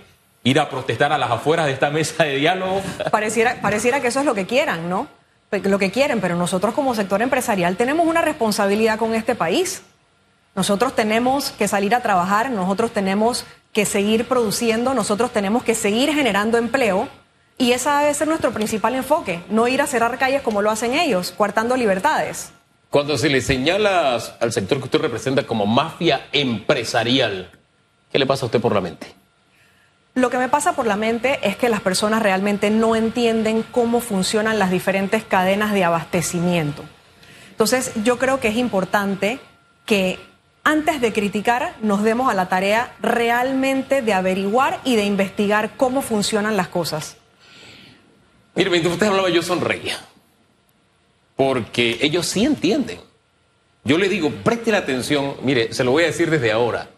ir 0.46 0.60
a 0.60 0.70
protestar 0.70 1.12
a 1.12 1.18
las 1.18 1.32
afueras 1.32 1.66
de 1.66 1.74
esta 1.74 1.90
mesa 1.90 2.24
de 2.24 2.36
diálogo. 2.38 2.82
Pareciera, 3.12 3.60
pareciera 3.62 4.00
que 4.00 4.08
eso 4.08 4.22
es 4.22 4.26
lo 4.26 4.34
que 4.34 4.46
quieran, 4.46 4.90
¿no? 4.90 5.08
Lo 5.52 5.80
que 5.80 5.92
quieren, 5.92 6.22
pero 6.22 6.36
nosotros 6.36 6.74
como 6.74 6.96
sector 6.96 7.22
empresarial 7.22 7.78
tenemos 7.78 8.06
una 8.06 8.22
responsabilidad 8.22 9.00
con 9.00 9.16
este 9.16 9.36
país. 9.36 9.84
Nosotros 10.54 10.96
tenemos 10.96 11.52
que 11.52 11.68
salir 11.68 11.96
a 11.96 12.02
trabajar, 12.02 12.52
nosotros 12.52 12.92
tenemos 12.92 13.46
que 13.74 13.86
seguir 13.86 14.28
produciendo, 14.28 14.94
nosotros 14.94 15.32
tenemos 15.32 15.64
que 15.64 15.76
seguir 15.76 16.14
generando 16.14 16.58
empleo 16.58 17.08
y 17.58 17.72
ese 17.72 17.90
debe 17.90 18.14
ser 18.14 18.28
nuestro 18.28 18.52
principal 18.52 18.96
enfoque, 18.96 19.44
no 19.50 19.68
ir 19.68 19.82
a 19.82 19.88
cerrar 19.88 20.18
calles 20.18 20.42
como 20.42 20.62
lo 20.62 20.72
hacen 20.72 20.94
ellos, 20.94 21.34
coartando 21.36 21.78
libertades. 21.78 22.52
Cuando 22.90 23.18
se 23.18 23.30
le 23.30 23.42
señala 23.42 24.20
al 24.40 24.52
sector 24.52 24.78
que 24.78 24.86
usted 24.86 25.00
representa 25.00 25.44
como 25.44 25.66
mafia 25.66 26.28
empresarial, 26.34 27.50
¿qué 28.12 28.20
le 28.20 28.26
pasa 28.26 28.44
a 28.44 28.48
usted 28.48 28.62
por 28.62 28.74
la 28.74 28.82
mente? 28.82 29.25
Lo 30.16 30.30
que 30.30 30.38
me 30.38 30.48
pasa 30.48 30.78
por 30.78 30.88
la 30.88 30.96
mente 30.96 31.40
es 31.44 31.58
que 31.58 31.68
las 31.68 31.82
personas 31.82 32.24
realmente 32.24 32.70
no 32.70 32.96
entienden 32.96 33.64
cómo 33.64 34.00
funcionan 34.00 34.58
las 34.58 34.72
diferentes 34.72 35.26
cadenas 35.26 35.74
de 35.74 35.84
abastecimiento. 35.84 36.86
Entonces, 37.52 37.92
yo 38.02 38.18
creo 38.18 38.40
que 38.40 38.48
es 38.48 38.56
importante 38.56 39.40
que 39.86 40.18
antes 40.64 41.02
de 41.02 41.12
criticar 41.12 41.76
nos 41.82 42.02
demos 42.02 42.32
a 42.32 42.34
la 42.34 42.48
tarea 42.48 42.94
realmente 43.02 44.02
de 44.02 44.14
averiguar 44.14 44.80
y 44.86 44.96
de 44.96 45.04
investigar 45.04 45.72
cómo 45.76 46.02
funcionan 46.02 46.56
las 46.56 46.70
cosas. 46.70 47.18
Mire, 48.56 48.70
mientras 48.70 48.94
usted 48.94 49.08
hablaba, 49.08 49.30
yo 49.30 49.42
sonreía. 49.42 50.00
Porque 51.36 52.00
ellos 52.02 52.26
sí 52.26 52.46
entienden. 52.46 53.00
Yo 53.84 53.98
le 53.98 54.08
digo, 54.08 54.32
preste 54.32 54.72
la 54.72 54.78
atención, 54.78 55.36
mire, 55.44 55.74
se 55.74 55.84
lo 55.84 55.92
voy 55.92 56.04
a 56.04 56.08
decir 56.08 56.30
desde 56.30 56.54
ahora. 56.54 56.90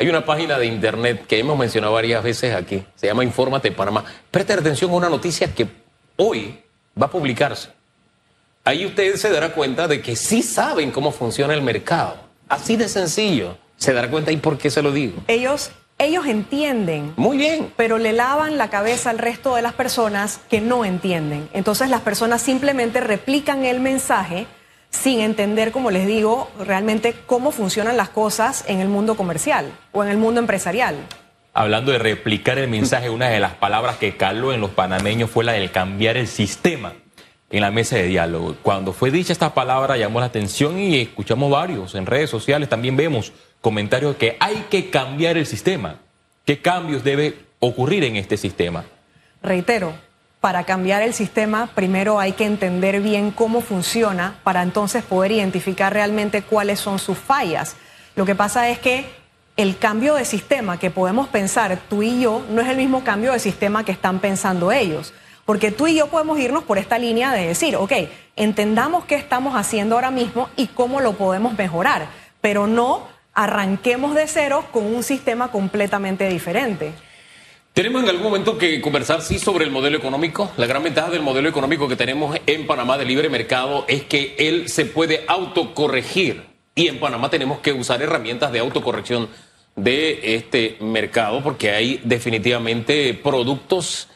Hay 0.00 0.08
una 0.08 0.24
página 0.24 0.58
de 0.58 0.64
internet 0.64 1.26
que 1.26 1.38
hemos 1.38 1.58
mencionado 1.58 1.92
varias 1.92 2.24
veces 2.24 2.54
aquí, 2.54 2.82
se 2.96 3.06
llama 3.06 3.22
Infórmate 3.22 3.70
Panamá. 3.70 4.02
Preste 4.30 4.54
atención 4.54 4.90
a 4.92 4.94
una 4.94 5.10
noticia 5.10 5.54
que 5.54 5.68
hoy 6.16 6.58
va 7.00 7.04
a 7.04 7.10
publicarse. 7.10 7.68
Ahí 8.64 8.86
usted 8.86 9.16
se 9.16 9.28
dará 9.28 9.52
cuenta 9.52 9.86
de 9.88 10.00
que 10.00 10.16
sí 10.16 10.42
saben 10.42 10.90
cómo 10.90 11.12
funciona 11.12 11.52
el 11.52 11.60
mercado. 11.60 12.16
Así 12.48 12.76
de 12.76 12.88
sencillo. 12.88 13.58
Se 13.76 13.92
dará 13.92 14.10
cuenta 14.10 14.32
y 14.32 14.38
por 14.38 14.56
qué 14.56 14.70
se 14.70 14.80
lo 14.80 14.90
digo. 14.90 15.22
Ellos 15.28 15.70
ellos 15.98 16.24
entienden. 16.24 17.12
Muy 17.16 17.36
bien. 17.36 17.70
Pero 17.76 17.98
le 17.98 18.14
lavan 18.14 18.56
la 18.56 18.70
cabeza 18.70 19.10
al 19.10 19.18
resto 19.18 19.54
de 19.54 19.60
las 19.60 19.74
personas 19.74 20.40
que 20.48 20.62
no 20.62 20.86
entienden. 20.86 21.50
Entonces 21.52 21.90
las 21.90 22.00
personas 22.00 22.40
simplemente 22.40 23.00
replican 23.02 23.66
el 23.66 23.80
mensaje 23.80 24.46
sin 24.90 25.20
entender, 25.20 25.72
como 25.72 25.90
les 25.90 26.06
digo, 26.06 26.50
realmente 26.58 27.14
cómo 27.26 27.52
funcionan 27.52 27.96
las 27.96 28.10
cosas 28.10 28.64
en 28.66 28.80
el 28.80 28.88
mundo 28.88 29.16
comercial 29.16 29.72
o 29.92 30.04
en 30.04 30.10
el 30.10 30.18
mundo 30.18 30.40
empresarial. 30.40 30.96
Hablando 31.52 31.90
de 31.92 31.98
replicar 31.98 32.58
el 32.58 32.68
mensaje, 32.68 33.10
una 33.10 33.28
de 33.28 33.40
las 33.40 33.54
palabras 33.54 33.96
que 33.96 34.16
caló 34.16 34.52
en 34.52 34.60
los 34.60 34.70
panameños 34.70 35.30
fue 35.30 35.44
la 35.44 35.52
del 35.52 35.70
cambiar 35.70 36.16
el 36.16 36.28
sistema 36.28 36.92
en 37.50 37.60
la 37.60 37.70
mesa 37.70 37.96
de 37.96 38.04
diálogo. 38.04 38.56
Cuando 38.62 38.92
fue 38.92 39.10
dicha 39.10 39.32
esta 39.32 39.52
palabra 39.54 39.96
llamó 39.96 40.20
la 40.20 40.26
atención 40.26 40.78
y 40.78 41.00
escuchamos 41.00 41.50
varios 41.50 41.94
en 41.94 42.06
redes 42.06 42.30
sociales, 42.30 42.68
también 42.68 42.96
vemos 42.96 43.32
comentarios 43.60 44.16
que 44.16 44.36
hay 44.38 44.66
que 44.70 44.90
cambiar 44.90 45.36
el 45.36 45.46
sistema. 45.46 45.96
¿Qué 46.44 46.60
cambios 46.60 47.02
debe 47.02 47.34
ocurrir 47.58 48.04
en 48.04 48.16
este 48.16 48.36
sistema? 48.36 48.84
Reitero, 49.42 49.94
para 50.40 50.64
cambiar 50.64 51.02
el 51.02 51.12
sistema 51.12 51.68
primero 51.74 52.18
hay 52.18 52.32
que 52.32 52.46
entender 52.46 53.00
bien 53.00 53.30
cómo 53.30 53.60
funciona 53.60 54.38
para 54.42 54.62
entonces 54.62 55.04
poder 55.04 55.32
identificar 55.32 55.92
realmente 55.92 56.42
cuáles 56.42 56.80
son 56.80 56.98
sus 56.98 57.18
fallas. 57.18 57.76
Lo 58.16 58.24
que 58.24 58.34
pasa 58.34 58.68
es 58.70 58.78
que 58.78 59.04
el 59.56 59.76
cambio 59.76 60.14
de 60.14 60.24
sistema 60.24 60.78
que 60.78 60.90
podemos 60.90 61.28
pensar 61.28 61.78
tú 61.88 62.02
y 62.02 62.20
yo 62.20 62.42
no 62.48 62.62
es 62.62 62.68
el 62.68 62.78
mismo 62.78 63.04
cambio 63.04 63.32
de 63.32 63.38
sistema 63.38 63.84
que 63.84 63.92
están 63.92 64.18
pensando 64.20 64.72
ellos. 64.72 65.12
Porque 65.44 65.70
tú 65.70 65.86
y 65.86 65.96
yo 65.96 66.06
podemos 66.06 66.38
irnos 66.38 66.64
por 66.64 66.78
esta 66.78 66.98
línea 66.98 67.32
de 67.32 67.48
decir, 67.48 67.76
ok, 67.76 67.92
entendamos 68.36 69.04
qué 69.04 69.16
estamos 69.16 69.54
haciendo 69.56 69.96
ahora 69.96 70.10
mismo 70.10 70.48
y 70.56 70.68
cómo 70.68 71.00
lo 71.00 71.14
podemos 71.14 71.58
mejorar, 71.58 72.06
pero 72.40 72.66
no 72.66 73.08
arranquemos 73.34 74.14
de 74.14 74.26
cero 74.26 74.64
con 74.72 74.86
un 74.86 75.02
sistema 75.02 75.50
completamente 75.50 76.28
diferente. 76.28 76.94
Tenemos 77.80 78.02
en 78.02 78.10
algún 78.10 78.24
momento 78.24 78.58
que 78.58 78.78
conversar, 78.82 79.22
sí, 79.22 79.38
sobre 79.38 79.64
el 79.64 79.70
modelo 79.70 79.96
económico. 79.96 80.52
La 80.58 80.66
gran 80.66 80.82
ventaja 80.82 81.08
del 81.08 81.22
modelo 81.22 81.48
económico 81.48 81.88
que 81.88 81.96
tenemos 81.96 82.38
en 82.46 82.66
Panamá 82.66 82.98
de 82.98 83.06
libre 83.06 83.30
mercado 83.30 83.86
es 83.88 84.02
que 84.02 84.36
él 84.38 84.68
se 84.68 84.84
puede 84.84 85.24
autocorregir. 85.26 86.42
Y 86.74 86.88
en 86.88 87.00
Panamá 87.00 87.30
tenemos 87.30 87.60
que 87.60 87.72
usar 87.72 88.02
herramientas 88.02 88.52
de 88.52 88.58
autocorrección 88.58 89.30
de 89.76 90.34
este 90.34 90.76
mercado 90.80 91.42
porque 91.42 91.70
hay 91.70 92.02
definitivamente 92.04 93.14
productos 93.14 94.08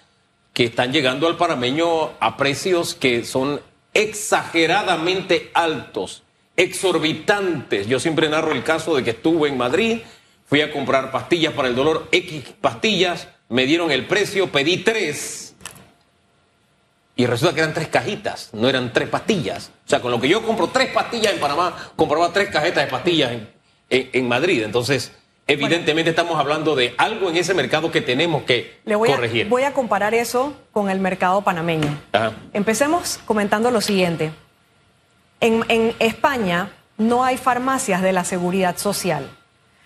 que 0.52 0.64
están 0.64 0.92
llegando 0.92 1.26
al 1.26 1.38
panameño 1.38 2.10
a 2.20 2.36
precios 2.36 2.94
que 2.94 3.24
son 3.24 3.62
exageradamente 3.94 5.50
altos 5.54 6.22
exorbitantes. 6.54 7.86
Yo 7.86 7.98
siempre 7.98 8.28
narro 8.28 8.52
el 8.52 8.62
caso 8.62 8.94
de 8.94 9.02
que 9.02 9.12
estuve 9.12 9.48
en 9.48 9.56
Madrid, 9.56 10.00
fui 10.44 10.60
a 10.60 10.70
comprar 10.70 11.10
pastillas 11.10 11.54
para 11.54 11.68
el 11.68 11.74
dolor, 11.74 12.08
X 12.12 12.44
pastillas, 12.60 13.28
me 13.48 13.66
dieron 13.66 13.90
el 13.90 14.06
precio, 14.06 14.50
pedí 14.50 14.78
tres. 14.78 15.54
Y 17.16 17.26
resulta 17.26 17.54
que 17.54 17.60
eran 17.60 17.74
tres 17.74 17.88
cajitas, 17.88 18.50
no 18.52 18.68
eran 18.68 18.92
tres 18.92 19.08
pastillas. 19.08 19.70
O 19.86 19.88
sea, 19.88 20.00
con 20.00 20.10
lo 20.10 20.20
que 20.20 20.28
yo 20.28 20.44
compro 20.44 20.68
tres 20.68 20.88
pastillas 20.88 21.32
en 21.32 21.40
Panamá, 21.40 21.92
compraba 21.94 22.32
tres 22.32 22.48
cajetas 22.50 22.84
de 22.84 22.90
pastillas 22.90 23.32
en, 23.88 24.28
Madrid. 24.28 24.64
Entonces, 24.64 25.12
evidentemente 25.46 26.10
estamos 26.10 26.40
hablando 26.40 26.74
de 26.74 26.94
algo 26.98 27.30
en 27.30 27.36
ese 27.36 27.54
mercado 27.54 27.92
que 27.92 28.00
tenemos 28.00 28.42
que 28.42 28.80
Le 28.84 28.96
voy 28.96 29.10
corregir. 29.10 29.46
A, 29.46 29.48
voy 29.48 29.62
a 29.62 29.72
comparar 29.72 30.12
eso 30.12 30.54
con 30.72 30.90
el 30.90 30.98
mercado 30.98 31.42
panameño. 31.42 31.96
Empecemos 32.52 33.20
comentando 33.24 33.70
lo 33.70 33.80
siguiente. 33.80 34.32
En, 35.40 35.94
España 36.00 36.72
no 36.96 37.22
hay 37.22 37.36
farmacias 37.36 38.02
de 38.02 38.12
la 38.12 38.24
seguridad 38.24 38.76
social. 38.76 39.28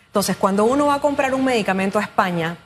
Entonces, 0.06 0.36
cuando 0.36 0.64
uno 0.64 0.86
va 0.86 0.94
a 0.94 1.00
comprar 1.00 1.34
un 1.34 1.44
medicamento 1.44 1.98
a 1.98 2.02
España, 2.02 2.56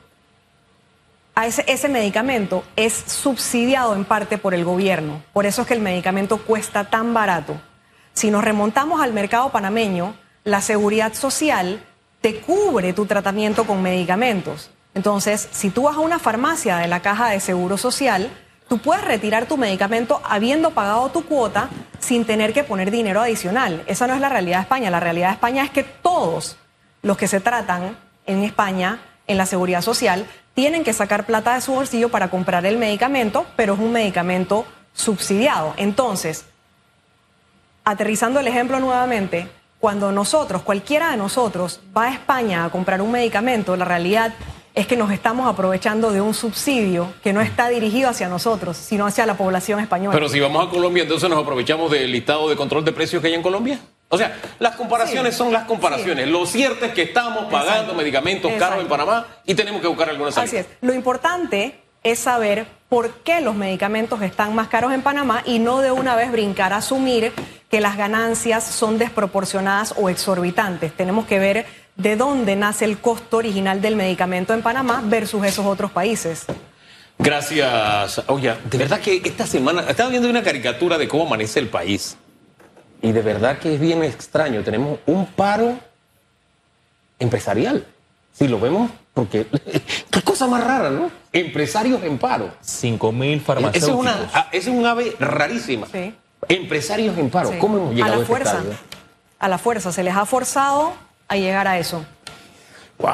ese, 1.41 1.63
ese, 1.67 1.89
medicamento 1.89 2.63
es 2.75 2.93
subsidiado 2.93 3.95
en 3.95 4.05
parte 4.05 4.37
por 4.37 4.53
el 4.53 4.63
gobierno. 4.65 5.23
Por 5.33 5.45
eso 5.45 5.61
es 5.61 5.67
que 5.67 5.73
el 5.73 5.81
medicamento 5.81 6.37
cuesta 6.37 6.85
tan 6.85 7.13
barato. 7.13 7.59
Si 8.13 8.29
nos 8.29 8.43
remontamos 8.43 9.01
al 9.01 9.13
mercado 9.13 9.51
panameño, 9.51 10.15
la 10.43 10.61
seguridad 10.61 11.13
social 11.13 11.83
te 12.21 12.39
cubre 12.39 12.93
tu 12.93 13.05
tratamiento 13.05 13.65
con 13.65 13.81
medicamentos. 13.81 14.69
Entonces, 14.93 15.49
si 15.51 15.69
tú 15.71 15.83
vas 15.83 15.97
a 15.97 16.01
una 16.01 16.19
farmacia 16.19 16.77
de 16.77 16.87
la 16.87 17.01
caja 17.01 17.29
de 17.29 17.39
seguro 17.39 17.77
social, 17.77 18.29
tú 18.69 18.77
puedes 18.77 19.03
retirar 19.03 19.47
tu 19.47 19.57
medicamento 19.57 20.21
habiendo 20.23 20.71
pagado 20.71 21.09
tu 21.09 21.25
cuota 21.25 21.69
sin 21.99 22.25
tener 22.25 22.53
que 22.53 22.63
poner 22.63 22.91
dinero 22.91 23.21
adicional. 23.21 23.83
Esa 23.87 24.07
no 24.07 24.13
es 24.13 24.21
la 24.21 24.29
realidad 24.29 24.57
de 24.57 24.63
España. 24.63 24.89
La 24.89 24.99
realidad 24.99 25.29
de 25.29 25.33
España 25.33 25.63
es 25.63 25.71
que 25.71 25.83
todos 25.83 26.57
los 27.01 27.17
que 27.17 27.27
se 27.27 27.39
tratan 27.39 27.97
en 28.25 28.43
España 28.43 28.99
en 29.27 29.37
la 29.37 29.45
seguridad 29.45 29.81
social 29.81 30.25
tienen 30.53 30.83
que 30.83 30.93
sacar 30.93 31.25
plata 31.25 31.55
de 31.55 31.61
su 31.61 31.73
bolsillo 31.73 32.09
para 32.09 32.29
comprar 32.29 32.65
el 32.65 32.77
medicamento, 32.77 33.45
pero 33.55 33.73
es 33.73 33.79
un 33.79 33.91
medicamento 33.91 34.65
subsidiado. 34.93 35.73
Entonces, 35.77 36.45
aterrizando 37.83 38.39
el 38.39 38.47
ejemplo 38.47 38.79
nuevamente, 38.79 39.49
cuando 39.79 40.11
nosotros, 40.11 40.61
cualquiera 40.61 41.11
de 41.11 41.17
nosotros, 41.17 41.81
va 41.95 42.05
a 42.05 42.13
España 42.13 42.65
a 42.65 42.69
comprar 42.69 43.01
un 43.01 43.11
medicamento, 43.11 43.75
la 43.75 43.85
realidad 43.85 44.33
es 44.75 44.87
que 44.87 44.95
nos 44.95 45.11
estamos 45.11 45.47
aprovechando 45.47 46.11
de 46.11 46.21
un 46.21 46.33
subsidio 46.33 47.13
que 47.21 47.33
no 47.33 47.41
está 47.41 47.69
dirigido 47.69 48.09
hacia 48.09 48.27
nosotros, 48.27 48.77
sino 48.77 49.05
hacia 49.05 49.25
la 49.25 49.35
población 49.35 49.79
española. 49.79 50.13
Pero 50.13 50.29
si 50.29 50.39
vamos 50.39 50.65
a 50.65 50.69
Colombia, 50.69 51.03
entonces 51.03 51.29
nos 51.29 51.39
aprovechamos 51.39 51.91
del 51.91 52.11
listado 52.11 52.49
de 52.49 52.55
control 52.55 52.83
de 52.85 52.91
precios 52.91 53.21
que 53.21 53.27
hay 53.27 53.33
en 53.35 53.43
Colombia. 53.43 53.79
O 54.13 54.17
sea, 54.17 54.39
las 54.59 54.75
comparaciones 54.75 55.35
son 55.35 55.51
las 55.51 55.63
comparaciones. 55.63 56.27
Lo 56.27 56.45
cierto 56.45 56.85
es 56.85 56.93
que 56.93 57.01
estamos 57.01 57.45
pagando 57.51 57.95
medicamentos 57.95 58.51
caros 58.59 58.79
en 58.79 58.87
Panamá 58.87 59.25
y 59.43 59.55
tenemos 59.55 59.81
que 59.81 59.87
buscar 59.87 60.07
algunas 60.07 60.37
Así 60.37 60.55
es. 60.55 60.67
Lo 60.81 60.93
importante 60.93 61.79
es 62.03 62.19
saber 62.19 62.67
por 62.89 63.09
qué 63.23 63.41
los 63.41 63.55
medicamentos 63.55 64.21
están 64.21 64.53
más 64.53 64.67
caros 64.67 64.93
en 64.93 65.01
Panamá 65.01 65.41
y 65.47 65.57
no 65.57 65.81
de 65.81 65.89
una 65.89 66.15
vez 66.15 66.31
brincar 66.31 66.73
a 66.73 66.77
asumir 66.77 67.33
que 67.71 67.81
las 67.81 67.97
ganancias 67.97 68.63
son 68.63 68.99
desproporcionadas 68.99 69.95
o 69.97 70.09
exorbitantes. 70.09 70.93
Tenemos 70.93 71.25
que 71.25 71.39
ver 71.39 71.65
de 71.95 72.15
dónde 72.15 72.55
nace 72.55 72.85
el 72.85 72.99
costo 72.99 73.37
original 73.37 73.81
del 73.81 73.95
medicamento 73.95 74.53
en 74.53 74.61
Panamá 74.61 75.01
versus 75.03 75.43
esos 75.43 75.65
otros 75.65 75.89
países. 75.89 76.45
Gracias. 77.17 78.21
Oye, 78.27 78.53
de 78.69 78.77
verdad 78.77 78.99
que 78.99 79.23
esta 79.25 79.47
semana 79.47 79.85
estaba 79.89 80.11
viendo 80.11 80.29
una 80.29 80.43
caricatura 80.43 80.99
de 80.99 81.07
cómo 81.07 81.25
amanece 81.25 81.59
el 81.59 81.69
país. 81.69 82.15
Y 83.03 83.11
de 83.11 83.21
verdad 83.21 83.59
que 83.59 83.75
es 83.75 83.79
bien 83.79 84.03
extraño. 84.03 84.63
Tenemos 84.63 84.97
un 85.05 85.27
paro 85.27 85.77
empresarial. 87.19 87.85
Si 88.31 88.47
lo 88.47 88.59
vemos, 88.59 88.89
porque 89.13 89.45
qué 90.09 90.21
cosa 90.23 90.47
más 90.47 90.63
rara, 90.63 90.89
¿no? 90.89 91.11
Empresarios 91.33 92.01
en 92.01 92.17
paro. 92.17 92.51
5 92.61 93.11
mil 93.11 93.33
Ese 93.35 93.45
farmacéuticos. 93.45 93.89
es, 93.89 93.95
una, 93.95 94.29
ah, 94.33 94.47
ese 94.51 94.71
es 94.71 94.75
un 94.75 94.85
ave 94.85 95.15
rarísima. 95.19 95.85
Sí. 95.91 96.15
Empresarios 96.47 97.17
en 97.17 97.29
paro. 97.29 97.51
Sí. 97.51 97.57
¿Cómo 97.59 97.77
hemos 97.77 97.93
llegado 97.93 98.13
a 98.13 98.15
a, 98.15 98.17
la 98.17 98.21
este 98.23 98.33
fuerza. 98.33 98.63
A 99.37 99.47
la 99.49 99.57
fuerza. 99.57 99.91
Se 99.91 100.01
les 100.01 100.15
ha 100.15 100.25
forzado 100.25 100.93
a 101.27 101.35
llegar 101.35 101.67
a 101.67 101.77
eso. 101.77 102.05
Wow. 102.99 103.11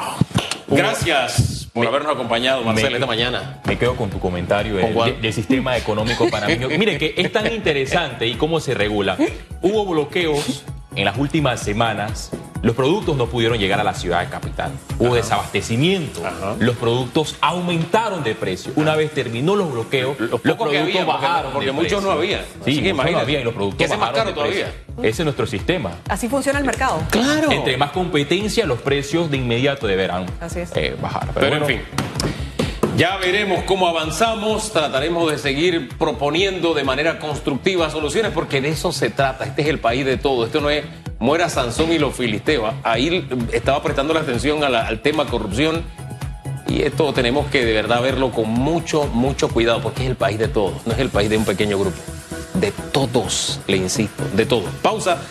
Gracias 0.68 1.59
por 1.80 1.88
habernos 1.88 2.14
acompañado, 2.14 2.64
Marcelo, 2.64 2.96
esta 2.98 3.08
mañana. 3.08 3.60
Me 3.66 3.78
quedo 3.78 3.96
con 3.96 4.10
tu 4.10 4.20
comentario 4.20 4.80
¿Con 4.82 5.22
del, 5.22 5.34
sistema 5.34 5.78
económico 5.78 6.30
panameño. 6.30 6.68
Miren 6.78 6.98
que 6.98 7.14
es 7.16 7.32
tan 7.32 7.52
interesante 7.52 8.28
y 8.28 8.36
cómo 8.36 8.60
se 8.60 8.74
regula. 8.74 9.18
Hubo 9.62 9.86
bloqueos 9.86 10.64
en 10.96 11.06
las 11.06 11.18
últimas 11.18 11.62
semanas. 11.62 12.32
Los 12.62 12.76
productos 12.76 13.16
no 13.16 13.28
pudieron 13.28 13.58
llegar 13.58 13.80
a 13.80 13.84
la 13.84 13.94
ciudad 13.94 14.20
de 14.22 14.28
capital. 14.30 14.72
Hubo 14.98 15.16
desabastecimiento. 15.16 16.26
Ajá. 16.26 16.56
Los 16.60 16.76
productos 16.76 17.36
aumentaron 17.40 18.24
de 18.24 18.36
precio. 18.36 18.74
Una 18.76 18.96
vez 18.96 19.12
terminó 19.14 19.56
los 19.56 19.72
bloqueos, 19.72 20.20
Los 20.20 20.42
productos 20.42 20.76
había, 20.76 21.06
bajaron. 21.06 21.54
porque 21.54 21.72
muchos 21.72 22.04
no 22.04 22.12
había. 22.12 22.40
Sí, 22.66 22.72
Así 22.74 22.84
que 22.84 22.94
muchos 22.94 23.12
no 23.12 23.20
había 23.20 23.40
y 23.40 23.44
los 23.44 23.54
productos 23.54 23.86
hace 23.86 23.98
más 23.98 24.12
bajaron 24.12 24.34
caro 24.34 24.44
de 24.50 24.50
precio. 24.52 24.74
Ese 25.00 25.22
es 25.22 25.26
nuestro 25.26 25.48
sistema. 25.48 25.92
Así 26.10 26.28
funciona 26.28 26.60
el 26.60 26.66
mercado. 26.66 27.02
Claro. 27.12 27.50
Entre 27.52 27.78
más 27.78 27.92
competencia, 27.92 28.66
los 28.66 28.80
precios 28.82 29.32
de 29.32 29.38
inmediato 29.38 29.88
deberán 29.88 30.26
Así 30.42 30.60
es. 30.60 30.72
eh, 30.76 30.98
bajar. 31.02 31.30
Pero, 31.34 31.48
bueno, 31.50 31.66
en 31.66 31.78
fin. 31.78 31.82
Ya 32.98 33.16
veremos 33.16 33.64
cómo 33.64 33.88
avanzamos, 33.88 34.74
trataremos 34.74 35.32
de 35.32 35.38
seguir 35.38 35.88
proponiendo 35.98 36.74
de 36.74 36.84
manera 36.84 37.18
constructiva 37.20 37.90
soluciones, 37.90 38.34
porque 38.34 38.60
de 38.60 38.70
eso 38.70 38.92
se 38.92 39.10
trata. 39.10 39.46
Este 39.46 39.62
es 39.62 39.70
el 39.70 39.80
país 39.80 40.06
de 40.06 40.18
todo. 40.18 40.46
Esto 40.46 40.60
no 40.60 40.70
es 40.70 40.84
muera 41.20 41.50
Sansón 41.50 41.92
y 41.92 42.00
los 42.00 42.16
filisteos. 42.16 42.74
Ahí 42.84 43.28
estaba 43.52 43.84
prestando 43.84 44.14
la 44.14 44.22
atención 44.22 44.64
al 44.64 45.00
tema 45.02 45.26
corrupción 45.26 45.84
y 46.68 46.84
esto 46.84 47.14
tenemos 47.14 47.48
que 47.48 47.66
de 47.66 47.74
verdad 47.74 48.02
verlo 48.02 48.32
con 48.32 48.50
mucho, 48.50 49.06
mucho 49.08 49.50
cuidado, 49.50 49.82
porque 49.82 50.04
es 50.04 50.10
el 50.10 50.16
país 50.16 50.38
de 50.38 50.48
todos, 50.48 50.86
no 50.86 50.94
es 50.94 51.00
el 51.00 51.10
país 51.10 51.30
de 51.30 51.38
un 51.38 51.46
pequeño 51.46 51.80
grupo. 51.80 51.98
De 52.54 52.72
todos, 52.92 53.60
le 53.68 53.78
insisto, 53.78 54.24
de 54.36 54.46
todos. 54.46 54.70
Pausa. 54.82 55.22